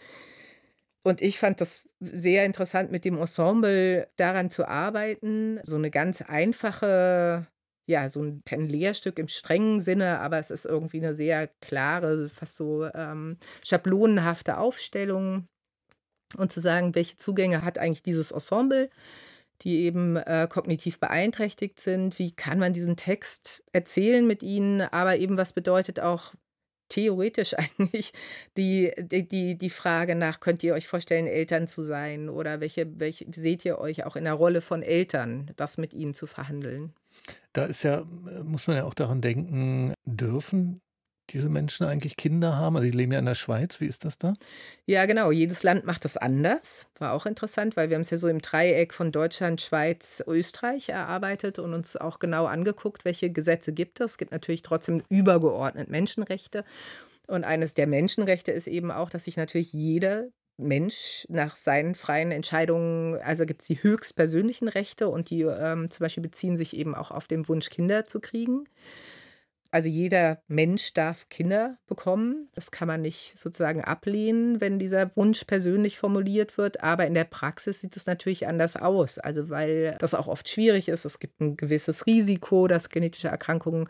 [1.04, 5.60] Und ich fand das sehr interessant, mit dem Ensemble daran zu arbeiten.
[5.62, 7.46] So eine ganz einfache,
[7.86, 12.28] ja, so ein, kein Lehrstück im strengen Sinne, aber es ist irgendwie eine sehr klare,
[12.28, 15.46] fast so ähm, schablonenhafte Aufstellung.
[16.36, 18.90] Und zu sagen, welche Zugänge hat eigentlich dieses Ensemble?
[19.62, 22.18] die eben äh, kognitiv beeinträchtigt sind.
[22.18, 24.82] Wie kann man diesen Text erzählen mit ihnen?
[24.82, 26.34] Aber eben, was bedeutet auch
[26.88, 28.12] theoretisch eigentlich
[28.56, 32.28] die, die, die Frage nach, könnt ihr euch vorstellen, Eltern zu sein?
[32.28, 36.14] Oder welche, welche seht ihr euch auch in der Rolle von Eltern, das mit ihnen
[36.14, 36.92] zu verhandeln?
[37.52, 38.04] Da ist ja,
[38.44, 40.80] muss man ja auch daran denken, dürfen
[41.28, 42.76] diese Menschen eigentlich Kinder haben?
[42.76, 43.80] Also, die leben ja in der Schweiz.
[43.80, 44.34] Wie ist das da?
[44.86, 45.30] Ja, genau.
[45.30, 46.86] Jedes Land macht das anders.
[46.98, 50.88] War auch interessant, weil wir haben es ja so im Dreieck von Deutschland, Schweiz, Österreich
[50.88, 54.12] erarbeitet und uns auch genau angeguckt, welche Gesetze gibt es.
[54.12, 56.64] Es gibt natürlich trotzdem übergeordnet Menschenrechte.
[57.26, 62.32] Und eines der Menschenrechte ist eben auch, dass sich natürlich jeder Mensch nach seinen freien
[62.32, 66.94] Entscheidungen, also gibt es die höchstpersönlichen Rechte und die ähm, zum Beispiel beziehen sich eben
[66.94, 68.64] auch auf den Wunsch, Kinder zu kriegen.
[69.70, 72.48] Also jeder Mensch darf Kinder bekommen.
[72.54, 76.82] Das kann man nicht sozusagen ablehnen, wenn dieser Wunsch persönlich formuliert wird.
[76.82, 79.18] Aber in der Praxis sieht es natürlich anders aus.
[79.18, 81.04] Also weil das auch oft schwierig ist.
[81.04, 83.88] Es gibt ein gewisses Risiko, dass genetische Erkrankungen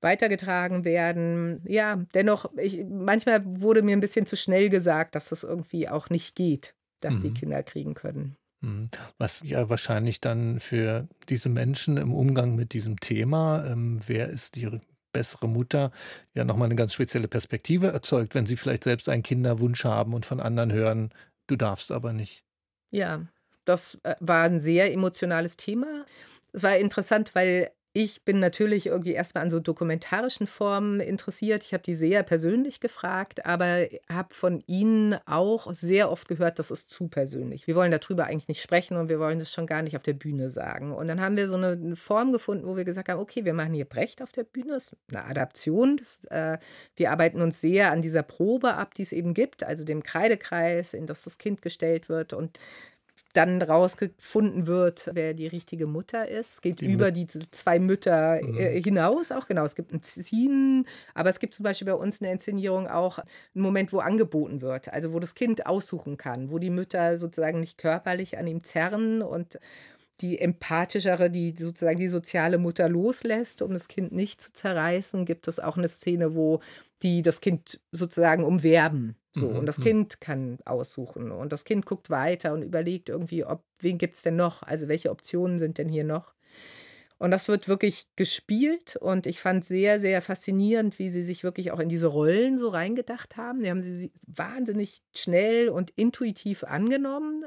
[0.00, 1.62] weitergetragen werden.
[1.66, 6.10] Ja, dennoch, ich, manchmal wurde mir ein bisschen zu schnell gesagt, dass das irgendwie auch
[6.10, 7.20] nicht geht, dass mhm.
[7.20, 8.36] sie Kinder kriegen können.
[8.60, 8.90] Mhm.
[9.18, 14.56] Was ja wahrscheinlich dann für diese Menschen im Umgang mit diesem Thema, ähm, wer ist
[14.56, 14.68] die
[15.16, 15.92] bessere Mutter
[16.34, 20.26] ja nochmal eine ganz spezielle Perspektive erzeugt, wenn sie vielleicht selbst einen Kinderwunsch haben und
[20.26, 21.08] von anderen hören,
[21.46, 22.44] du darfst aber nicht.
[22.90, 23.26] Ja,
[23.64, 26.04] das äh, war ein sehr emotionales Thema.
[26.52, 31.62] Es war interessant, weil ich bin natürlich irgendwie erstmal an so dokumentarischen Formen interessiert.
[31.62, 36.70] Ich habe die sehr persönlich gefragt, aber habe von ihnen auch sehr oft gehört, das
[36.70, 37.66] ist zu persönlich.
[37.66, 40.12] Wir wollen darüber eigentlich nicht sprechen und wir wollen das schon gar nicht auf der
[40.12, 40.92] Bühne sagen.
[40.92, 43.72] Und dann haben wir so eine Form gefunden, wo wir gesagt haben, okay, wir machen
[43.72, 45.96] hier Brecht auf der Bühne, das ist eine Adaption.
[45.96, 46.58] Das, äh,
[46.96, 50.92] wir arbeiten uns sehr an dieser Probe ab, die es eben gibt, also dem Kreidekreis,
[50.92, 52.60] in das das Kind gestellt wird und
[53.36, 56.54] dann rausgefunden wird, wer die richtige Mutter ist.
[56.54, 58.58] Es geht die über die zwei Mütter mhm.
[58.58, 59.46] Äh, hinaus auch.
[59.46, 62.88] Genau, es gibt ein Ziehen, aber es gibt zum Beispiel bei uns in der Inszenierung
[62.88, 67.18] auch einen Moment, wo angeboten wird, also wo das Kind aussuchen kann, wo die Mütter
[67.18, 69.58] sozusagen nicht körperlich an ihm zerren und
[70.20, 75.46] die empathischere, die sozusagen die soziale Mutter loslässt, um das Kind nicht zu zerreißen, gibt
[75.46, 76.60] es auch eine Szene, wo
[77.02, 79.16] die das Kind sozusagen umwerben.
[79.36, 79.56] So, mhm.
[79.56, 79.82] und das mhm.
[79.82, 81.30] Kind kann aussuchen.
[81.30, 84.62] Und das Kind guckt weiter und überlegt irgendwie, ob, wen gibt es denn noch?
[84.62, 86.32] Also welche Optionen sind denn hier noch?
[87.18, 91.70] Und das wird wirklich gespielt und ich fand sehr, sehr faszinierend, wie sie sich wirklich
[91.70, 93.62] auch in diese Rollen so reingedacht haben.
[93.62, 97.44] Die haben sie wahnsinnig schnell und intuitiv angenommen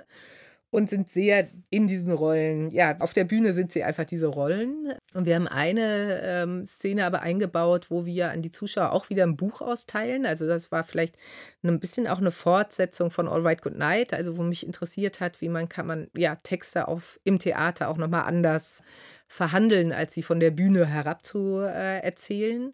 [0.72, 2.70] und sind sehr in diesen Rollen.
[2.70, 4.94] Ja, auf der Bühne sind sie einfach diese Rollen.
[5.14, 9.24] Und wir haben eine ähm, Szene aber eingebaut, wo wir an die Zuschauer auch wieder
[9.24, 10.26] ein Buch austeilen.
[10.26, 11.16] Also das war vielleicht
[11.64, 15.42] ein bisschen auch eine Fortsetzung von All Right Good Night, also wo mich interessiert hat,
[15.42, 18.84] wie man kann man ja Texte auf im Theater auch nochmal anders
[19.28, 22.74] verhandeln, als sie von der Bühne herab zu äh, erzählen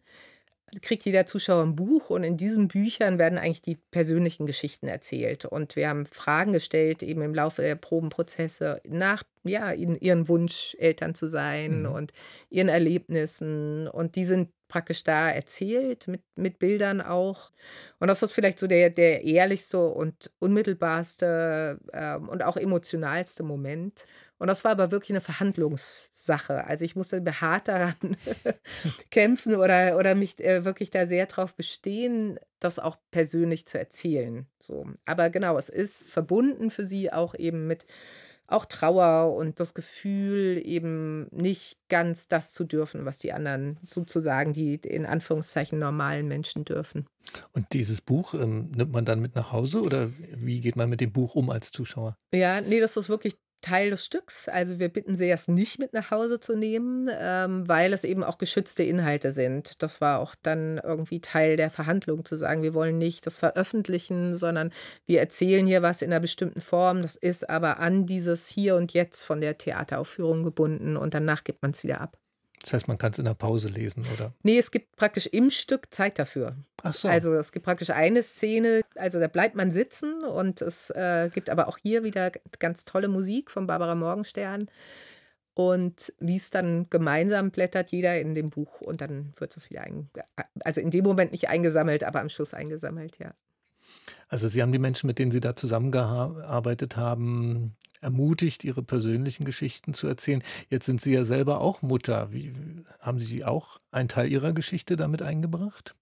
[0.81, 5.45] kriegt jeder Zuschauer ein Buch und in diesen Büchern werden eigentlich die persönlichen Geschichten erzählt.
[5.45, 11.13] Und wir haben Fragen gestellt, eben im Laufe der Probenprozesse, nach ja, ihren Wunsch, Eltern
[11.15, 11.91] zu sein mhm.
[11.91, 12.13] und
[12.49, 13.87] ihren Erlebnissen.
[13.87, 17.51] Und die sind praktisch da erzählt, mit, mit Bildern auch.
[17.99, 24.05] Und das ist vielleicht so der, der ehrlichste und unmittelbarste äh, und auch emotionalste Moment.
[24.37, 26.65] Und das war aber wirklich eine Verhandlungssache.
[26.65, 27.95] Also ich musste beharrt daran
[29.11, 34.45] kämpfen oder, oder mich äh, wirklich da sehr drauf bestehen, das auch persönlich zu erzählen.
[34.59, 34.85] So.
[35.05, 37.85] Aber genau, es ist verbunden für sie auch eben mit
[38.47, 44.53] auch Trauer und das Gefühl, eben nicht ganz das zu dürfen, was die anderen sozusagen,
[44.53, 47.07] die in Anführungszeichen normalen Menschen dürfen.
[47.53, 51.01] Und dieses Buch ähm, nimmt man dann mit nach Hause oder wie geht man mit
[51.01, 52.17] dem Buch um als Zuschauer?
[52.33, 54.47] Ja, nee, das ist wirklich Teil des Stücks.
[54.47, 58.23] Also wir bitten sie erst nicht mit nach Hause zu nehmen, ähm, weil es eben
[58.23, 59.81] auch geschützte Inhalte sind.
[59.81, 64.35] Das war auch dann irgendwie Teil der Verhandlung zu sagen, wir wollen nicht das veröffentlichen,
[64.35, 64.71] sondern
[65.07, 67.01] wir erzählen hier was in einer bestimmten Form.
[67.01, 71.63] Das ist aber an dieses Hier und Jetzt von der Theateraufführung gebunden und danach gibt
[71.63, 72.17] man es wieder ab.
[72.61, 74.33] Das heißt, man kann es in der Pause lesen, oder?
[74.43, 76.55] Nee, es gibt praktisch im Stück Zeit dafür.
[76.83, 77.07] Ach so.
[77.07, 81.49] Also es gibt praktisch eine Szene, also da bleibt man sitzen und es äh, gibt
[81.49, 84.69] aber auch hier wieder ganz tolle Musik von Barbara Morgenstern.
[85.57, 90.09] Und liest dann gemeinsam, blättert jeder in dem Buch und dann wird es wieder, ein,
[90.65, 93.33] also in dem Moment nicht eingesammelt, aber am Schluss eingesammelt, ja.
[94.27, 99.93] Also Sie haben die Menschen, mit denen Sie da zusammengearbeitet haben, ermutigt, ihre persönlichen Geschichten
[99.93, 100.43] zu erzählen.
[100.69, 102.31] Jetzt sind Sie ja selber auch Mutter.
[102.31, 102.53] Wie,
[102.99, 105.95] haben Sie auch einen Teil Ihrer Geschichte damit eingebracht?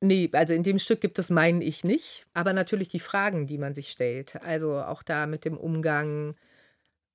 [0.00, 3.58] Nee, also in dem Stück gibt es mein Ich nicht, aber natürlich die Fragen, die
[3.58, 4.36] man sich stellt.
[4.42, 6.36] Also auch da mit dem Umgang,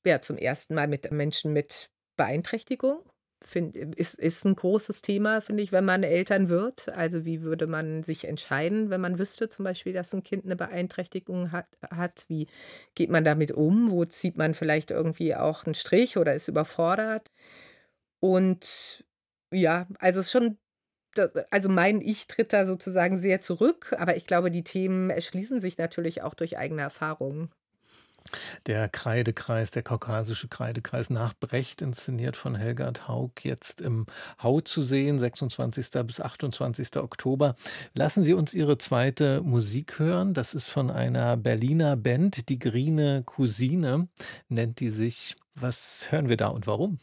[0.05, 3.01] ja, zum ersten Mal mit Menschen mit Beeinträchtigung
[3.47, 6.89] find, ist, ist ein großes Thema, finde ich, wenn man Eltern wird.
[6.89, 10.55] Also wie würde man sich entscheiden, wenn man wüsste zum Beispiel, dass ein Kind eine
[10.55, 12.25] Beeinträchtigung hat, hat?
[12.27, 12.47] Wie
[12.95, 13.91] geht man damit um?
[13.91, 17.31] Wo zieht man vielleicht irgendwie auch einen Strich oder ist überfordert?
[18.19, 19.05] Und
[19.53, 20.57] ja, also schon
[21.51, 25.77] also mein Ich tritt da sozusagen sehr zurück, aber ich glaube, die Themen erschließen sich
[25.77, 27.51] natürlich auch durch eigene Erfahrungen.
[28.67, 34.05] Der Kreidekreis, der kaukasische Kreidekreis nach Brecht, inszeniert von Helgard Haug, jetzt im
[34.41, 35.89] Hau zu sehen, 26.
[36.05, 36.97] bis 28.
[36.97, 37.55] Oktober.
[37.93, 40.33] Lassen Sie uns Ihre zweite Musik hören.
[40.33, 44.07] Das ist von einer Berliner Band, die Grine Cousine
[44.49, 45.35] nennt die sich.
[45.55, 46.99] Was hören wir da und warum?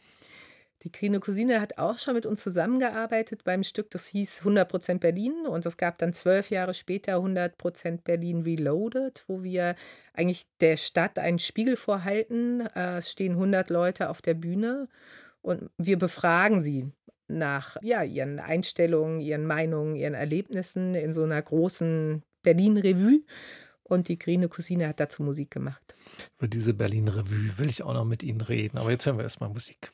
[0.83, 5.45] Die Grine Cousine hat auch schon mit uns zusammengearbeitet beim Stück, das hieß 100% Berlin
[5.45, 9.75] und es gab dann zwölf Jahre später 100% Berlin Reloaded, wo wir
[10.13, 12.61] eigentlich der Stadt einen Spiegel vorhalten.
[12.75, 14.87] Äh, es stehen 100 Leute auf der Bühne
[15.41, 16.91] und wir befragen sie
[17.27, 23.21] nach ja, ihren Einstellungen, ihren Meinungen, ihren Erlebnissen in so einer großen Berlin-Revue.
[23.83, 25.95] Und die Grine Cousine hat dazu Musik gemacht.
[26.37, 29.49] Über diese Berlin-Revue will ich auch noch mit Ihnen reden, aber jetzt hören wir erstmal
[29.49, 29.91] Musik.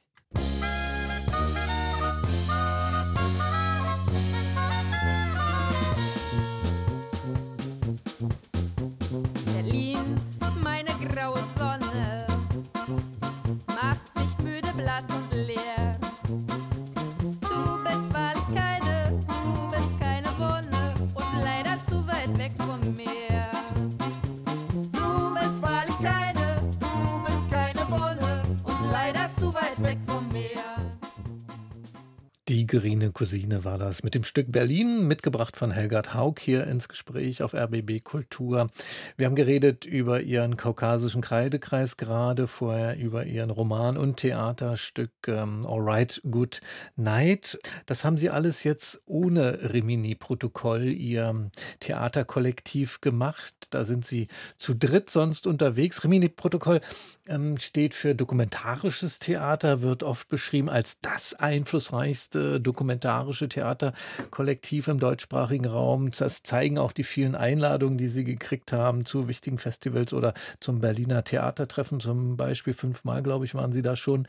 [32.67, 37.41] Tigerine Cousine war das mit dem Stück Berlin, mitgebracht von Helgard Haug hier ins Gespräch
[37.41, 38.69] auf RBB Kultur.
[39.15, 45.65] Wir haben geredet über ihren kaukasischen Kreidekreis gerade, vorher über ihren Roman und Theaterstück ähm,
[45.65, 46.59] Alright Good
[46.97, 47.57] Night.
[47.85, 51.49] Das haben sie alles jetzt ohne Rimini-Protokoll, ihr
[51.79, 53.55] Theaterkollektiv gemacht.
[53.69, 54.27] Da sind sie
[54.57, 56.03] zu dritt sonst unterwegs.
[56.03, 56.81] Rimini-Protokoll
[57.27, 65.65] ähm, steht für dokumentarisches Theater, wird oft beschrieben als das einflussreichste dokumentarische Theaterkollektiv im deutschsprachigen
[65.65, 66.11] Raum.
[66.11, 70.79] Das zeigen auch die vielen Einladungen, die sie gekriegt haben zu wichtigen Festivals oder zum
[70.79, 72.73] Berliner Theatertreffen zum Beispiel.
[72.73, 74.27] Fünfmal, glaube ich, waren sie da schon.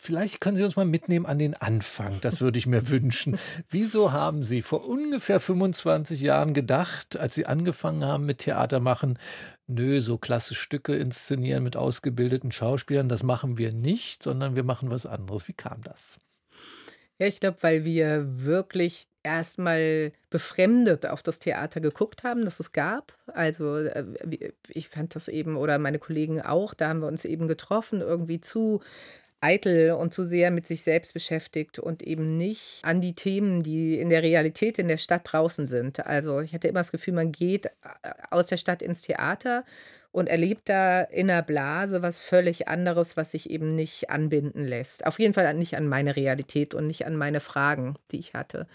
[0.00, 2.20] Vielleicht können Sie uns mal mitnehmen an den Anfang.
[2.20, 3.36] Das würde ich mir wünschen.
[3.68, 9.18] Wieso haben Sie vor ungefähr 25 Jahren gedacht, als Sie angefangen haben mit Theater machen,
[9.66, 14.90] nö, so klasse Stücke inszenieren mit ausgebildeten Schauspielern, das machen wir nicht, sondern wir machen
[14.90, 15.48] was anderes.
[15.48, 16.18] Wie kam das?
[17.18, 22.72] Ja, ich glaube, weil wir wirklich erstmal befremdet auf das Theater geguckt haben, das es
[22.72, 23.12] gab.
[23.26, 24.04] Also äh,
[24.68, 28.40] ich fand das eben, oder meine Kollegen auch, da haben wir uns eben getroffen, irgendwie
[28.40, 28.80] zu
[29.40, 33.98] eitel und zu sehr mit sich selbst beschäftigt und eben nicht an die Themen, die
[33.98, 36.04] in der Realität in der Stadt draußen sind.
[36.06, 37.70] Also ich hatte immer das Gefühl, man geht äh,
[38.30, 39.64] aus der Stadt ins Theater
[40.18, 45.06] und erlebt da in einer Blase was völlig anderes, was sich eben nicht anbinden lässt.
[45.06, 48.66] Auf jeden Fall nicht an meine Realität und nicht an meine Fragen, die ich hatte.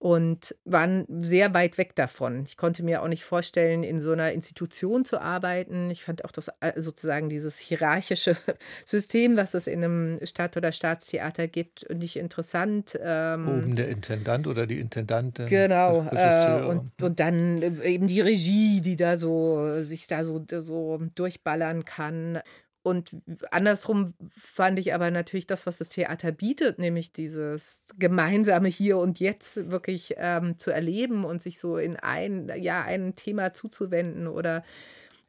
[0.00, 2.44] Und waren sehr weit weg davon.
[2.46, 5.90] Ich konnte mir auch nicht vorstellen, in so einer Institution zu arbeiten.
[5.90, 8.34] Ich fand auch das äh, sozusagen dieses hierarchische
[8.86, 12.98] System, was es in einem Stadt- oder Staatstheater gibt, nicht interessant.
[13.02, 15.46] Ähm, Oben der Intendant oder die Intendantin.
[15.46, 16.06] Genau.
[16.10, 21.84] Äh, und, und dann eben die Regie, die da so sich da so, so durchballern
[21.84, 22.40] kann.
[22.82, 23.14] Und
[23.50, 29.20] andersrum fand ich aber natürlich das, was das Theater bietet, nämlich dieses gemeinsame Hier und
[29.20, 34.64] Jetzt wirklich ähm, zu erleben und sich so in ein, ja, ein Thema zuzuwenden oder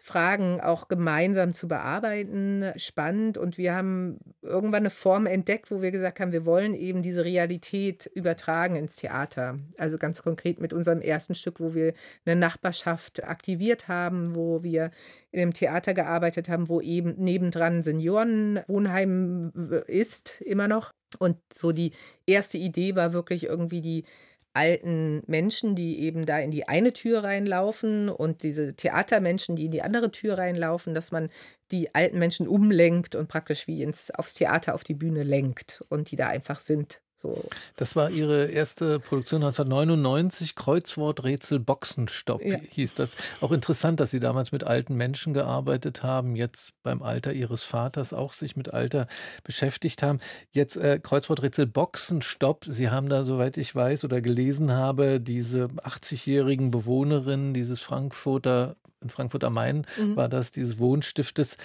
[0.03, 3.37] Fragen auch gemeinsam zu bearbeiten, spannend.
[3.37, 7.23] Und wir haben irgendwann eine Form entdeckt, wo wir gesagt haben, wir wollen eben diese
[7.23, 9.59] Realität übertragen ins Theater.
[9.77, 11.93] Also ganz konkret mit unserem ersten Stück, wo wir
[12.25, 14.89] eine Nachbarschaft aktiviert haben, wo wir
[15.31, 19.51] in einem Theater gearbeitet haben, wo eben nebendran Seniorenwohnheim
[19.85, 20.91] ist, immer noch.
[21.19, 21.91] Und so die
[22.25, 24.05] erste Idee war wirklich irgendwie die
[24.53, 29.71] alten Menschen, die eben da in die eine Tür reinlaufen und diese Theatermenschen, die in
[29.71, 31.29] die andere Tür reinlaufen, dass man
[31.71, 36.11] die alten Menschen umlenkt und praktisch wie ins, aufs Theater, auf die Bühne lenkt und
[36.11, 37.01] die da einfach sind.
[37.21, 37.43] So.
[37.75, 42.57] Das war Ihre erste Produktion 1999, Kreuzworträtsel Boxenstopp ja.
[42.57, 43.11] hieß das.
[43.41, 48.13] Auch interessant, dass Sie damals mit alten Menschen gearbeitet haben, jetzt beim Alter Ihres Vaters
[48.13, 49.07] auch sich mit Alter
[49.43, 50.19] beschäftigt haben.
[50.51, 52.65] Jetzt äh, Kreuzworträtsel Boxenstopp.
[52.65, 59.09] Sie haben da, soweit ich weiß oder gelesen habe, diese 80-jährigen Bewohnerinnen dieses Frankfurter in
[59.09, 60.15] Frankfurt am Main mhm.
[60.15, 61.57] war das, dieses Wohnstiftes.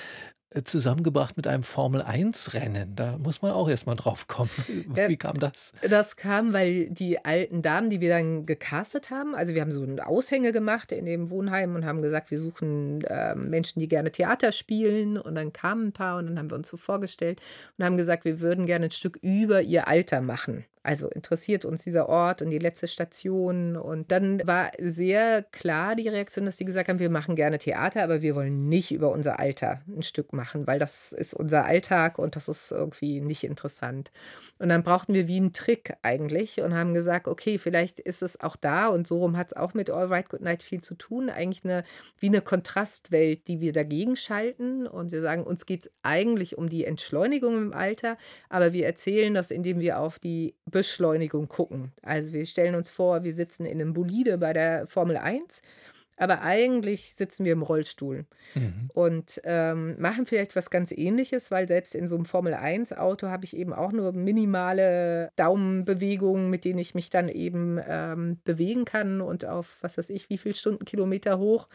[0.57, 2.97] Äh, zusammengebracht mit einem Formel-1-Rennen.
[2.97, 4.51] Da muss man auch erst mal drauf kommen.
[4.95, 5.73] Wie kam das?
[5.83, 9.83] Das kam, weil die alten Damen, die wir dann gecastet haben, also wir haben so
[9.83, 14.11] ein Aushänge gemacht in dem Wohnheim und haben gesagt, wir suchen äh, Menschen, die gerne
[14.11, 15.19] Theater spielen.
[15.19, 17.41] Und dann kamen ein paar und dann haben wir uns so vorgestellt
[17.77, 20.65] und haben gesagt, wir würden gerne ein Stück über ihr Alter machen.
[20.87, 23.77] Also interessiert uns dieser Ort und die letzte Station.
[23.77, 28.05] Und dann war sehr klar die Reaktion, dass sie gesagt haben, wir machen gerne Theater,
[28.05, 32.21] aber wir wollen nicht über unser Alter ein Stück machen, weil das ist unser Alltag
[32.21, 34.13] und das ist irgendwie nicht interessant.
[34.61, 38.39] Und dann brauchten wir wie einen Trick eigentlich und haben gesagt, okay, vielleicht ist es
[38.39, 40.95] auch da und so rum hat es auch mit All Right Good Night viel zu
[40.95, 41.83] tun, eigentlich eine,
[42.21, 44.87] wie eine Kontrastwelt, die wir dagegen schalten.
[44.87, 48.17] Und wir sagen, uns geht es eigentlich um die Entschleunigung im Alter,
[48.49, 51.93] aber wir erzählen das, indem wir auf die Beschleunigung gucken.
[52.03, 55.63] Also wir stellen uns vor, wir sitzen in einem Bolide bei der Formel 1,
[56.19, 58.91] aber eigentlich sitzen wir im Rollstuhl mhm.
[58.93, 63.29] und ähm, machen vielleicht was ganz ähnliches, weil selbst in so einem Formel 1 Auto
[63.29, 68.85] habe ich eben auch nur minimale Daumenbewegungen, mit denen ich mich dann eben ähm, bewegen
[68.85, 71.69] kann und auf was weiß ich, wie viel Stundenkilometer hoch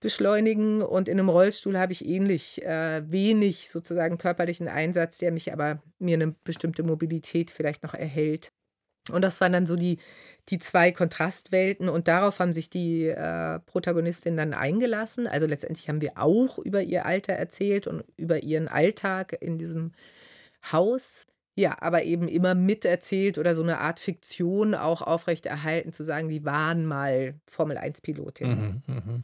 [0.00, 0.82] beschleunigen.
[0.82, 5.82] Und in einem Rollstuhl habe ich ähnlich äh, wenig sozusagen körperlichen Einsatz, der mich aber
[5.98, 8.50] mir eine bestimmte Mobilität vielleicht noch erhält.
[9.10, 9.98] Und das waren dann so die,
[10.48, 15.26] die zwei Kontrastwelten und darauf haben sich die äh, Protagonistinnen dann eingelassen.
[15.26, 19.92] Also letztendlich haben wir auch über ihr Alter erzählt und über ihren Alltag in diesem
[20.70, 21.26] Haus.
[21.56, 26.44] Ja, aber eben immer miterzählt oder so eine Art Fiktion auch aufrechterhalten, zu sagen, die
[26.44, 28.82] waren mal Formel-1-Pilotin.
[28.86, 29.22] Mhm, mh.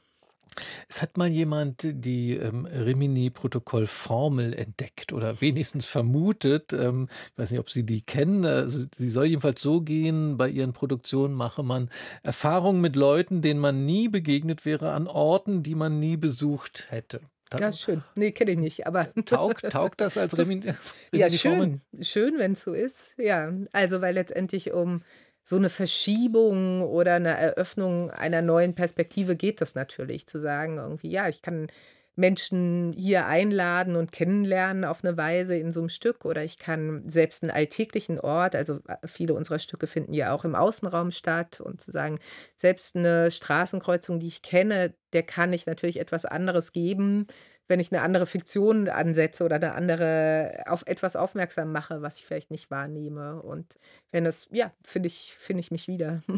[0.88, 6.72] Es hat mal jemand die ähm, Rimini-Protokoll-Formel entdeckt oder wenigstens vermutet.
[6.72, 8.44] Ähm, ich weiß nicht, ob Sie die kennen.
[8.44, 11.90] Also, sie soll jedenfalls so gehen: Bei ihren Produktionen mache man
[12.22, 17.20] Erfahrungen mit Leuten, denen man nie begegnet wäre, an Orten, die man nie besucht hätte.
[17.58, 18.02] Ja, schön.
[18.16, 19.08] Nee, kenne ich nicht, aber.
[19.24, 20.74] Taugt, taugt das als Rimini?
[21.12, 21.80] Ja, schön.
[22.00, 23.14] Schön, wenn es so ist.
[23.18, 25.02] Ja, also, weil letztendlich um
[25.48, 31.08] so eine Verschiebung oder eine Eröffnung einer neuen Perspektive geht das natürlich, zu sagen irgendwie,
[31.08, 31.68] ja, ich kann
[32.16, 37.08] Menschen hier einladen und kennenlernen auf eine Weise in so einem Stück oder ich kann
[37.08, 41.60] selbst einen alltäglichen Ort, also äh, viele unserer Stücke finden ja auch im Außenraum statt
[41.60, 42.18] und zu sagen,
[42.56, 47.26] selbst eine Straßenkreuzung, die ich kenne, der kann ich natürlich etwas anderes geben,
[47.68, 52.26] wenn ich eine andere Fiktion ansetze oder eine andere auf etwas aufmerksam mache, was ich
[52.26, 53.42] vielleicht nicht wahrnehme.
[53.42, 53.78] Und
[54.12, 56.22] wenn das, ja, finde ich, finde ich mich wieder.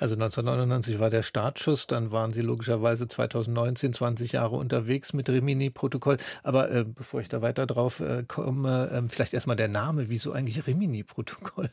[0.00, 6.18] Also 1999 war der Startschuss, dann waren Sie logischerweise 2019 20 Jahre unterwegs mit Rimini-Protokoll.
[6.44, 10.08] Aber äh, bevor ich da weiter drauf äh, komme, äh, vielleicht erstmal der Name.
[10.08, 11.70] Wieso eigentlich Rimini-Protokoll?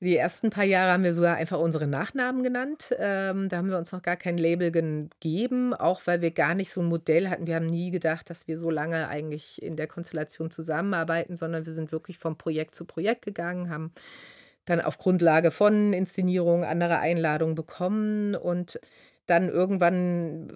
[0.00, 2.94] Die ersten paar Jahre haben wir sogar einfach unsere Nachnamen genannt.
[2.98, 6.72] Ähm, da haben wir uns noch gar kein Label gegeben, auch weil wir gar nicht
[6.72, 7.46] so ein Modell hatten.
[7.46, 11.72] Wir haben nie gedacht, dass wir so lange eigentlich in der Konstellation zusammenarbeiten, sondern wir
[11.72, 13.92] sind wirklich von Projekt zu Projekt gegangen, haben
[14.66, 18.80] dann auf Grundlage von Inszenierungen andere Einladungen bekommen und
[19.26, 20.50] dann irgendwann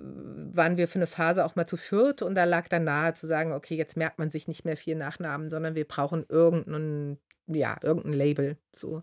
[0.55, 3.27] waren wir für eine Phase auch mal zu viert und da lag dann nahe zu
[3.27, 7.19] sagen, okay, jetzt merkt man sich nicht mehr vier Nachnamen, sondern wir brauchen irgendeinen
[7.49, 8.57] ja, irgendein Label.
[8.73, 9.03] So.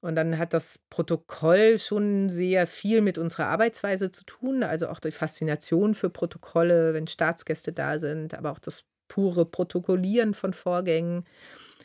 [0.00, 5.00] Und dann hat das Protokoll schon sehr viel mit unserer Arbeitsweise zu tun, also auch
[5.00, 11.24] die Faszination für Protokolle, wenn Staatsgäste da sind, aber auch das pure Protokollieren von Vorgängen.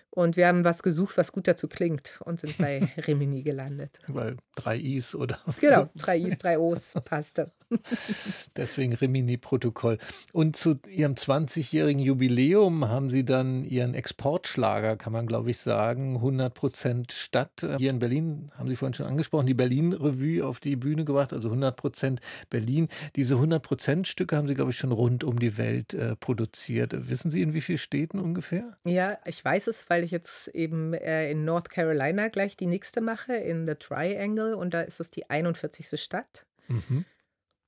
[0.09, 3.97] Und wir haben was gesucht, was gut dazu klingt und sind bei Rimini gelandet.
[4.07, 5.39] Weil drei Is oder?
[5.61, 7.51] Genau, drei Is, drei Os passte.
[8.55, 9.97] Deswegen Rimini-Protokoll.
[10.34, 16.17] Und zu Ihrem 20-jährigen Jubiläum haben Sie dann Ihren Exportschlager, kann man glaube ich sagen,
[16.17, 17.65] 100% Stadt.
[17.78, 21.49] Hier in Berlin, haben Sie vorhin schon angesprochen, die Berlin-Revue auf die Bühne gebracht, also
[21.49, 22.19] 100%
[22.49, 22.88] Berlin.
[23.15, 27.09] Diese 100% Stücke haben Sie, glaube ich, schon rund um die Welt äh, produziert.
[27.09, 28.78] Wissen Sie, in wie vielen Städten ungefähr?
[28.84, 33.01] Ja, ich weiß es, weil ich jetzt eben äh, in North Carolina gleich die nächste
[33.01, 35.99] mache, in The Triangle, und da ist es die 41.
[35.99, 36.45] Stadt.
[36.67, 37.05] Mhm.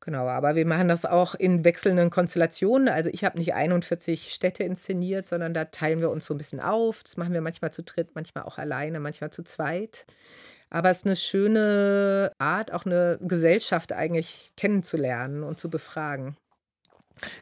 [0.06, 2.90] Genau, aber wir machen das auch in wechselnden Konstellationen.
[2.90, 6.60] Also ich habe nicht 41 Städte inszeniert, sondern da teilen wir uns so ein bisschen
[6.60, 7.04] auf.
[7.04, 10.06] Das machen wir manchmal zu dritt, manchmal auch alleine, manchmal zu zweit.
[10.70, 16.36] Aber es ist eine schöne Art, auch eine Gesellschaft eigentlich kennenzulernen und zu befragen.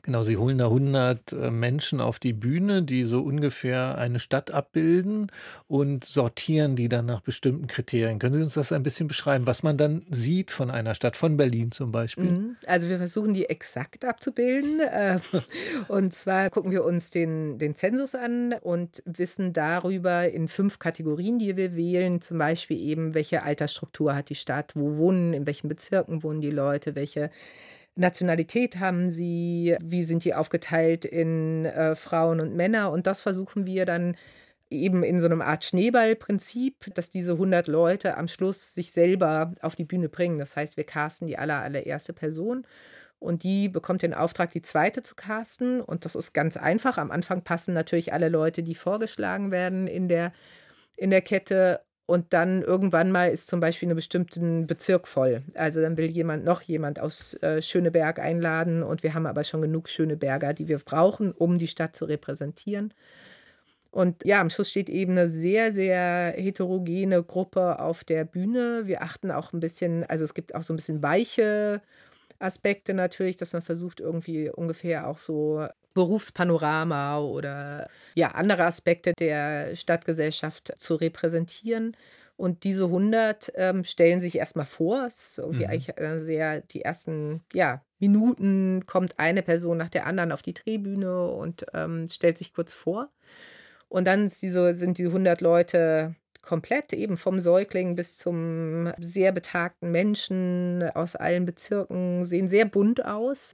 [0.03, 4.51] Genau, Sie holen da 100 äh, Menschen auf die Bühne, die so ungefähr eine Stadt
[4.51, 5.31] abbilden
[5.67, 8.19] und sortieren die dann nach bestimmten Kriterien.
[8.19, 11.37] Können Sie uns das ein bisschen beschreiben, was man dann sieht von einer Stadt, von
[11.37, 12.31] Berlin zum Beispiel?
[12.31, 12.55] Mhm.
[12.65, 14.79] Also wir versuchen die exakt abzubilden.
[14.79, 15.19] Äh,
[15.87, 21.39] und zwar gucken wir uns den, den Zensus an und wissen darüber in fünf Kategorien,
[21.39, 25.67] die wir wählen, zum Beispiel eben, welche Altersstruktur hat die Stadt, wo wohnen, in welchen
[25.67, 27.29] Bezirken wohnen die Leute, welche
[27.95, 32.91] Nationalität haben sie, wie sind die aufgeteilt in äh, Frauen und Männer.
[32.91, 34.15] Und das versuchen wir dann
[34.69, 39.75] eben in so einem Art Schneeballprinzip, dass diese 100 Leute am Schluss sich selber auf
[39.75, 40.39] die Bühne bringen.
[40.39, 42.65] Das heißt, wir casten die aller, allererste Person
[43.21, 45.79] und die bekommt den Auftrag, die zweite zu casten.
[45.79, 46.97] Und das ist ganz einfach.
[46.97, 50.33] Am Anfang passen natürlich alle Leute, die vorgeschlagen werden in der,
[50.97, 51.81] in der Kette.
[52.11, 55.43] Und dann irgendwann mal ist zum Beispiel einen bestimmten Bezirk voll.
[55.53, 59.61] Also dann will jemand noch jemand aus äh, Schöneberg einladen und wir haben aber schon
[59.61, 62.93] genug Schöneberger, die wir brauchen, um die Stadt zu repräsentieren.
[63.91, 68.87] Und ja, am Schluss steht eben eine sehr, sehr heterogene Gruppe auf der Bühne.
[68.87, 71.81] Wir achten auch ein bisschen, also es gibt auch so ein bisschen weiche
[72.39, 79.75] Aspekte natürlich, dass man versucht, irgendwie ungefähr auch so Berufspanorama oder ja, andere Aspekte der
[79.75, 81.95] Stadtgesellschaft zu repräsentieren.
[82.37, 85.05] Und diese 100 ähm, stellen sich erstmal vor.
[85.05, 85.69] Es ist irgendwie mhm.
[85.69, 90.55] eigentlich äh, sehr, die ersten ja, Minuten kommt eine Person nach der anderen auf die
[90.55, 93.09] Drehbühne und ähm, stellt sich kurz vor.
[93.89, 99.91] Und dann diese, sind die 100 Leute komplett, eben vom Säugling bis zum sehr betagten
[99.91, 103.53] Menschen aus allen Bezirken, sehen sehr bunt aus.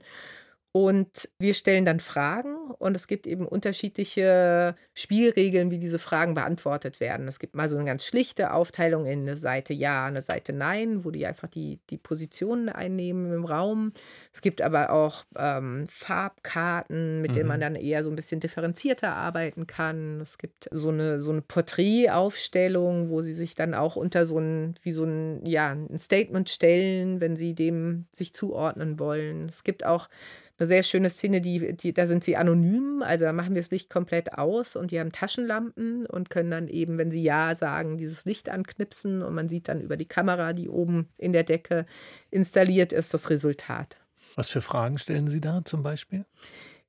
[0.72, 7.00] Und wir stellen dann Fragen und es gibt eben unterschiedliche Spielregeln, wie diese Fragen beantwortet
[7.00, 7.26] werden.
[7.26, 11.04] Es gibt mal so eine ganz schlichte Aufteilung in eine Seite Ja, eine Seite Nein,
[11.06, 13.92] wo die einfach die, die Positionen einnehmen im Raum.
[14.30, 17.34] Es gibt aber auch ähm, Farbkarten, mit mhm.
[17.34, 17.62] denen man mhm.
[17.62, 20.20] dann eher so ein bisschen differenzierter arbeiten kann.
[20.20, 24.74] Es gibt so eine, so eine Porträtaufstellung, wo sie sich dann auch unter so ein,
[24.82, 29.48] wie so ein, ja, ein Statement stellen, wenn sie dem sich zuordnen wollen.
[29.48, 30.10] Es gibt auch
[30.58, 33.70] eine sehr schöne Szene, die, die, da sind sie anonym, also da machen wir das
[33.70, 37.96] Licht komplett aus und die haben Taschenlampen und können dann eben, wenn sie Ja sagen,
[37.96, 41.86] dieses Licht anknipsen und man sieht dann über die Kamera, die oben in der Decke
[42.30, 43.96] installiert ist, das Resultat.
[44.34, 46.24] Was für Fragen stellen Sie da zum Beispiel?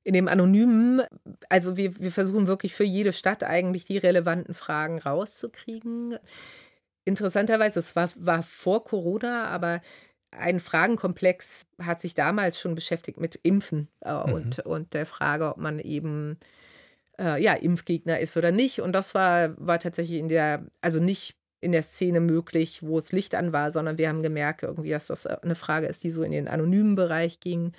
[0.02, 1.02] In dem Anonymen,
[1.48, 6.16] also wir, wir versuchen wirklich für jede Stadt eigentlich die relevanten Fragen rauszukriegen.
[7.04, 9.80] Interessanterweise, es war, war vor Corona, aber
[10.32, 14.32] ein Fragenkomplex hat sich damals schon beschäftigt mit Impfen äh, mhm.
[14.32, 16.38] und, und der Frage, ob man eben
[17.18, 18.80] äh, ja, Impfgegner ist oder nicht.
[18.80, 23.12] Und das war, war tatsächlich in der, also nicht in der Szene möglich, wo es
[23.12, 26.22] Licht an war, sondern wir haben gemerkt, irgendwie, dass das eine Frage ist, die so
[26.22, 27.72] in den anonymen Bereich ging.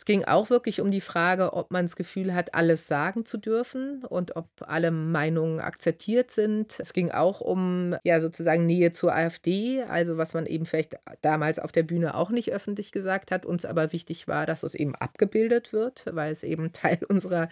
[0.00, 3.36] Es ging auch wirklich um die Frage, ob man das Gefühl hat, alles sagen zu
[3.36, 6.80] dürfen und ob alle Meinungen akzeptiert sind.
[6.80, 11.58] Es ging auch um ja sozusagen Nähe zur AfD, also was man eben vielleicht damals
[11.58, 14.94] auf der Bühne auch nicht öffentlich gesagt hat, uns aber wichtig war, dass es eben
[14.94, 17.50] abgebildet wird, weil es eben Teil unserer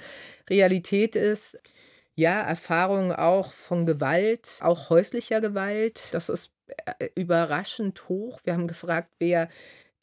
[0.48, 1.58] Realität ist.
[2.14, 6.50] Ja, Erfahrungen auch von Gewalt, auch häuslicher Gewalt, das ist
[6.98, 8.40] äh, überraschend hoch.
[8.44, 9.50] Wir haben gefragt, wer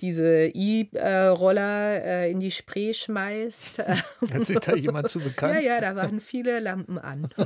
[0.02, 3.80] diese E-Roller äh, in die Spree schmeißt.
[3.80, 5.56] Hat sich da jemand zu bekannt?
[5.56, 7.30] Ja, ja, da waren viele Lampen an.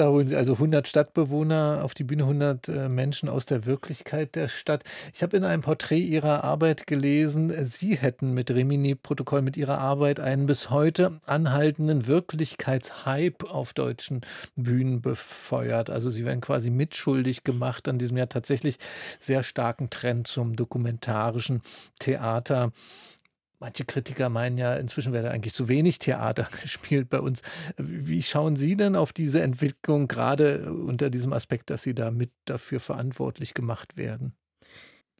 [0.00, 4.34] Da holen Sie also 100 Stadtbewohner auf die Bühne, 100 äh, Menschen aus der Wirklichkeit
[4.34, 4.82] der Stadt.
[5.12, 10.18] Ich habe in einem Porträt Ihrer Arbeit gelesen, Sie hätten mit Rimini-Protokoll, mit Ihrer Arbeit
[10.18, 14.22] einen bis heute anhaltenden Wirklichkeitshype auf deutschen
[14.56, 15.90] Bühnen befeuert.
[15.90, 18.78] Also Sie werden quasi mitschuldig gemacht an diesem ja tatsächlich
[19.20, 21.60] sehr starken Trend zum dokumentarischen
[21.98, 22.72] Theater.
[23.60, 27.42] Manche Kritiker meinen ja, inzwischen werde eigentlich zu wenig Theater gespielt bei uns.
[27.76, 32.32] Wie schauen Sie denn auf diese Entwicklung, gerade unter diesem Aspekt, dass Sie da mit
[32.46, 34.34] dafür verantwortlich gemacht werden?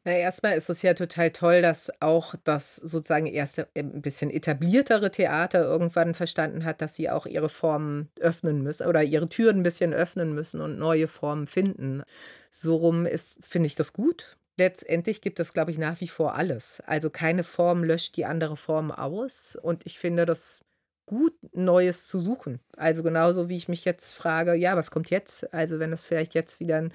[0.05, 5.11] Na, erstmal ist es ja total toll, dass auch das sozusagen erste ein bisschen etabliertere
[5.11, 9.63] Theater irgendwann verstanden hat, dass sie auch ihre Formen öffnen müssen oder ihre Türen ein
[9.63, 12.03] bisschen öffnen müssen und neue Formen finden.
[12.51, 14.39] So rum ist, finde ich das gut.
[14.61, 16.83] Letztendlich gibt es, glaube ich, nach wie vor alles.
[16.85, 19.57] Also keine Form löscht die andere Form aus.
[19.57, 20.61] Und ich finde das
[21.07, 22.61] gut, Neues zu suchen.
[22.77, 25.51] Also genauso wie ich mich jetzt frage, ja, was kommt jetzt?
[25.55, 26.93] Also wenn es vielleicht jetzt wieder ein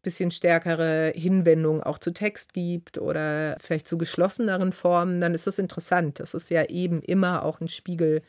[0.00, 5.58] bisschen stärkere Hinwendung auch zu Text gibt oder vielleicht zu geschlosseneren Formen, dann ist das
[5.58, 6.18] interessant.
[6.18, 8.22] Das ist ja eben immer auch ein Spiegel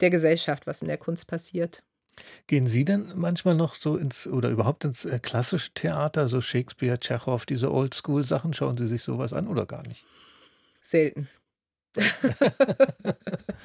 [0.00, 1.82] der Gesellschaft, was in der Kunst passiert.
[2.46, 6.98] Gehen Sie denn manchmal noch so ins oder überhaupt ins äh, klassische Theater, so Shakespeare,
[6.98, 8.54] Tschechow, diese Oldschool-Sachen?
[8.54, 10.06] Schauen Sie sich sowas an oder gar nicht?
[10.80, 11.28] Selten.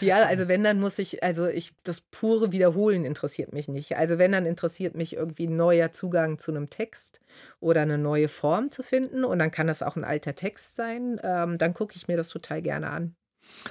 [0.00, 3.96] Ja, also wenn, dann muss ich also ich das pure Wiederholen interessiert mich nicht.
[3.96, 7.20] Also wenn, dann interessiert mich irgendwie 'n neuer Zugang zu einem Text
[7.60, 11.20] oder eine neue Form zu finden und dann kann das auch ein alter Text sein.
[11.22, 13.16] Ähm, dann gucke ich mir das total gerne an.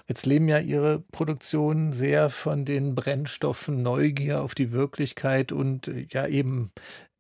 [0.07, 6.07] Jetzt leben ja Ihre Produktionen sehr von den Brennstoffen Neugier auf die Wirklichkeit und, äh,
[6.09, 6.71] ja eben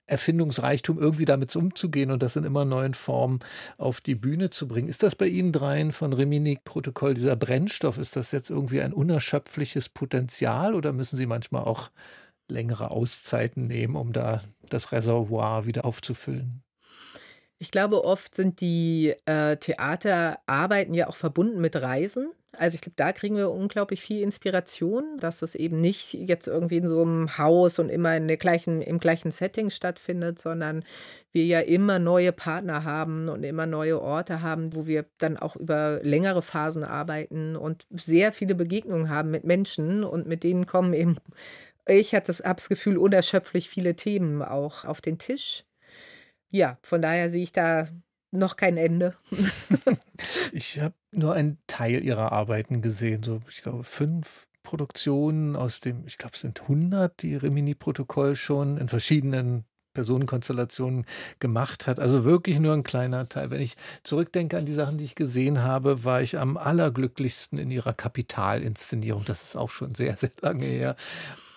[0.09, 3.39] Erfindungsreichtum, irgendwie damit umzugehen und das in immer neuen Formen
[3.77, 4.89] auf die Bühne zu bringen.
[4.89, 9.89] Ist das bei Ihnen dreien von Rimini-Protokoll, dieser Brennstoff, ist das jetzt irgendwie ein unerschöpfliches
[9.89, 11.91] Potenzial oder müssen Sie manchmal auch
[12.47, 16.63] längere Auszeiten nehmen, um da das Reservoir wieder aufzufüllen?
[17.59, 22.31] Ich glaube, oft sind die, äh, Theaterarbeiten ja auch verbunden mit Reisen.
[22.57, 26.77] Also, ich glaube, da kriegen wir unglaublich viel Inspiration, dass es eben nicht jetzt irgendwie
[26.77, 30.83] in so einem Haus und immer in der gleichen im gleichen Setting stattfindet, sondern
[31.31, 35.55] wir ja immer neue Partner haben und immer neue Orte haben, wo wir dann auch
[35.55, 40.93] über längere Phasen arbeiten und sehr viele Begegnungen haben mit Menschen und mit denen kommen
[40.93, 41.17] eben
[41.89, 45.65] ich habe das Gefühl, unerschöpflich viele Themen auch auf den Tisch.
[46.51, 47.87] Ja, von daher sehe ich da
[48.31, 49.15] noch kein Ende.
[50.51, 56.05] Ich habe nur einen Teil ihrer Arbeiten gesehen, so, ich glaube, 5 Produktionen aus dem
[56.05, 61.05] ich glaube, es sind 100, die Rimini-Protokoll schon in verschiedenen Personenkonstellationen
[61.39, 61.99] gemacht hat.
[61.99, 63.49] Also wirklich nur ein kleiner Teil.
[63.49, 67.71] Wenn ich zurückdenke an die Sachen, die ich gesehen habe, war ich am allerglücklichsten in
[67.71, 69.25] ihrer Kapitalinszenierung.
[69.25, 70.95] Das ist auch schon sehr, sehr lange her.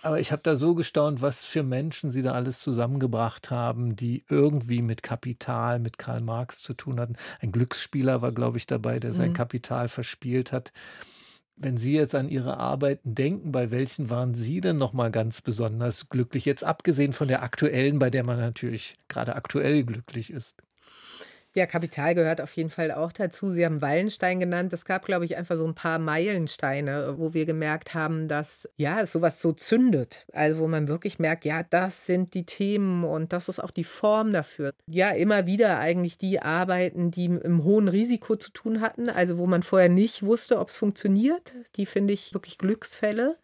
[0.04, 4.24] Aber ich habe da so gestaunt, was für Menschen Sie da alles zusammengebracht haben, die
[4.28, 7.14] irgendwie mit Kapital, mit Karl Marx zu tun hatten.
[7.40, 9.32] Ein Glücksspieler war, glaube ich, dabei, der sein Mhm.
[9.32, 10.72] Kapital verspielt hat.
[11.56, 15.40] Wenn Sie jetzt an Ihre Arbeiten denken, bei welchen waren Sie denn noch mal ganz
[15.42, 16.46] besonders glücklich?
[16.46, 20.56] Jetzt abgesehen von der aktuellen, bei der man natürlich gerade aktuell glücklich ist.
[21.54, 23.50] Ja, Kapital gehört auf jeden Fall auch dazu.
[23.50, 24.72] Sie haben Wallenstein genannt.
[24.72, 29.02] Es gab, glaube ich, einfach so ein paar Meilensteine, wo wir gemerkt haben, dass, ja,
[29.02, 30.26] es so so zündet.
[30.32, 33.84] Also, wo man wirklich merkt, ja, das sind die Themen und das ist auch die
[33.84, 34.72] Form dafür.
[34.86, 39.46] Ja, immer wieder eigentlich die Arbeiten, die im hohen Risiko zu tun hatten, also, wo
[39.46, 41.52] man vorher nicht wusste, ob es funktioniert.
[41.76, 43.36] Die finde ich wirklich Glücksfälle.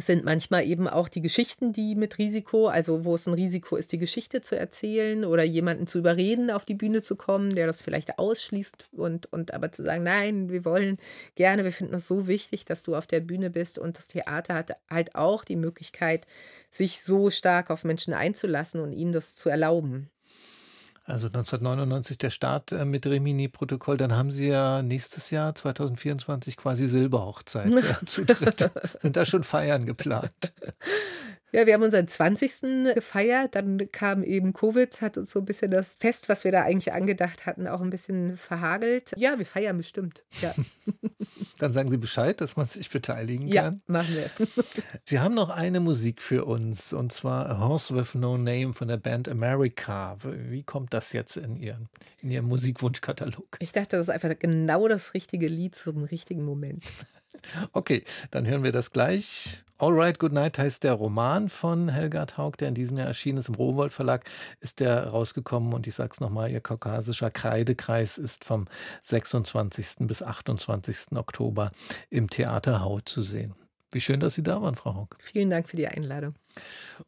[0.00, 3.76] Es sind manchmal eben auch die Geschichten, die mit Risiko also, wo es ein Risiko
[3.76, 7.66] ist, die Geschichte zu erzählen oder jemanden zu überreden, auf die Bühne zu kommen, der
[7.66, 10.96] das vielleicht ausschließt und und aber zu sagen: „Nein, wir wollen
[11.34, 14.54] gerne, wir finden es so wichtig, dass du auf der Bühne bist.“ Und das Theater
[14.54, 16.26] hat halt auch die Möglichkeit,
[16.70, 20.08] sich so stark auf Menschen einzulassen und ihnen das zu erlauben.
[21.10, 23.96] Also 1999 der Start äh, mit Rimini-Protokoll.
[23.96, 28.70] Dann haben Sie ja nächstes Jahr, 2024, quasi Silberhochzeit, äh, zu dritt.
[29.02, 30.52] Sind da schon Feiern geplant?
[31.52, 32.94] Ja, wir haben unseren 20.
[32.94, 36.62] gefeiert, dann kam eben Covid, hat uns so ein bisschen das Fest, was wir da
[36.62, 39.12] eigentlich angedacht hatten, auch ein bisschen verhagelt.
[39.16, 40.54] Ja, wir feiern bestimmt, ja.
[41.58, 43.82] Dann sagen Sie Bescheid, dass man sich beteiligen Ja, kann.
[43.86, 44.30] machen wir.
[45.04, 48.88] Sie haben noch eine Musik für uns, und zwar A Horse with No Name von
[48.88, 50.16] der Band America.
[50.22, 51.88] Wie kommt das jetzt in Ihren
[52.22, 53.58] in Ihrem Musikwunschkatalog?
[53.60, 56.84] Ich dachte, das ist einfach genau das richtige Lied zum richtigen Moment.
[57.72, 59.62] Okay, dann hören wir das gleich.
[59.78, 63.38] All Right, Good Night heißt der Roman von Helga Haug, der in diesem Jahr erschienen
[63.38, 63.48] ist.
[63.48, 64.28] Im Rowohlt Verlag
[64.60, 65.72] ist der rausgekommen.
[65.72, 68.66] Und ich sage es nochmal, Ihr kaukasischer Kreidekreis ist vom
[69.04, 70.06] 26.
[70.06, 71.16] bis 28.
[71.16, 71.70] Oktober
[72.10, 73.54] im Theater Hau zu sehen.
[73.92, 75.16] Wie schön, dass Sie da waren, Frau Hock.
[75.20, 76.34] Vielen Dank für die Einladung.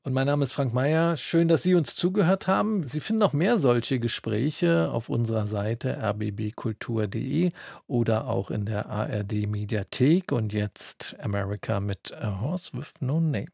[0.03, 1.17] Und mein Name ist Frank Meyer.
[1.17, 2.87] Schön, dass Sie uns zugehört haben.
[2.87, 7.53] Sie finden noch mehr solche Gespräche auf unserer Seite rbbkultur.de
[7.87, 10.33] oder auch in der ARD Mediathek.
[10.33, 13.47] Und jetzt America mit A Horse with No Name.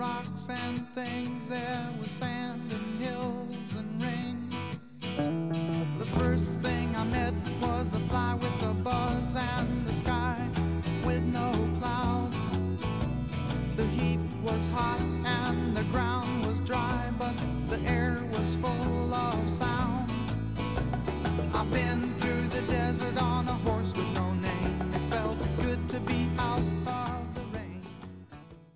[0.00, 1.46] rocks and things.
[1.50, 4.48] There was sand and hills and rain.
[5.98, 10.38] The first thing I met was a fly with a buzz and the sky
[11.04, 12.38] with no clouds.
[13.76, 17.36] The heat was hot and the ground was dry, but
[17.68, 20.10] the air was full of sound.
[21.52, 22.09] I've been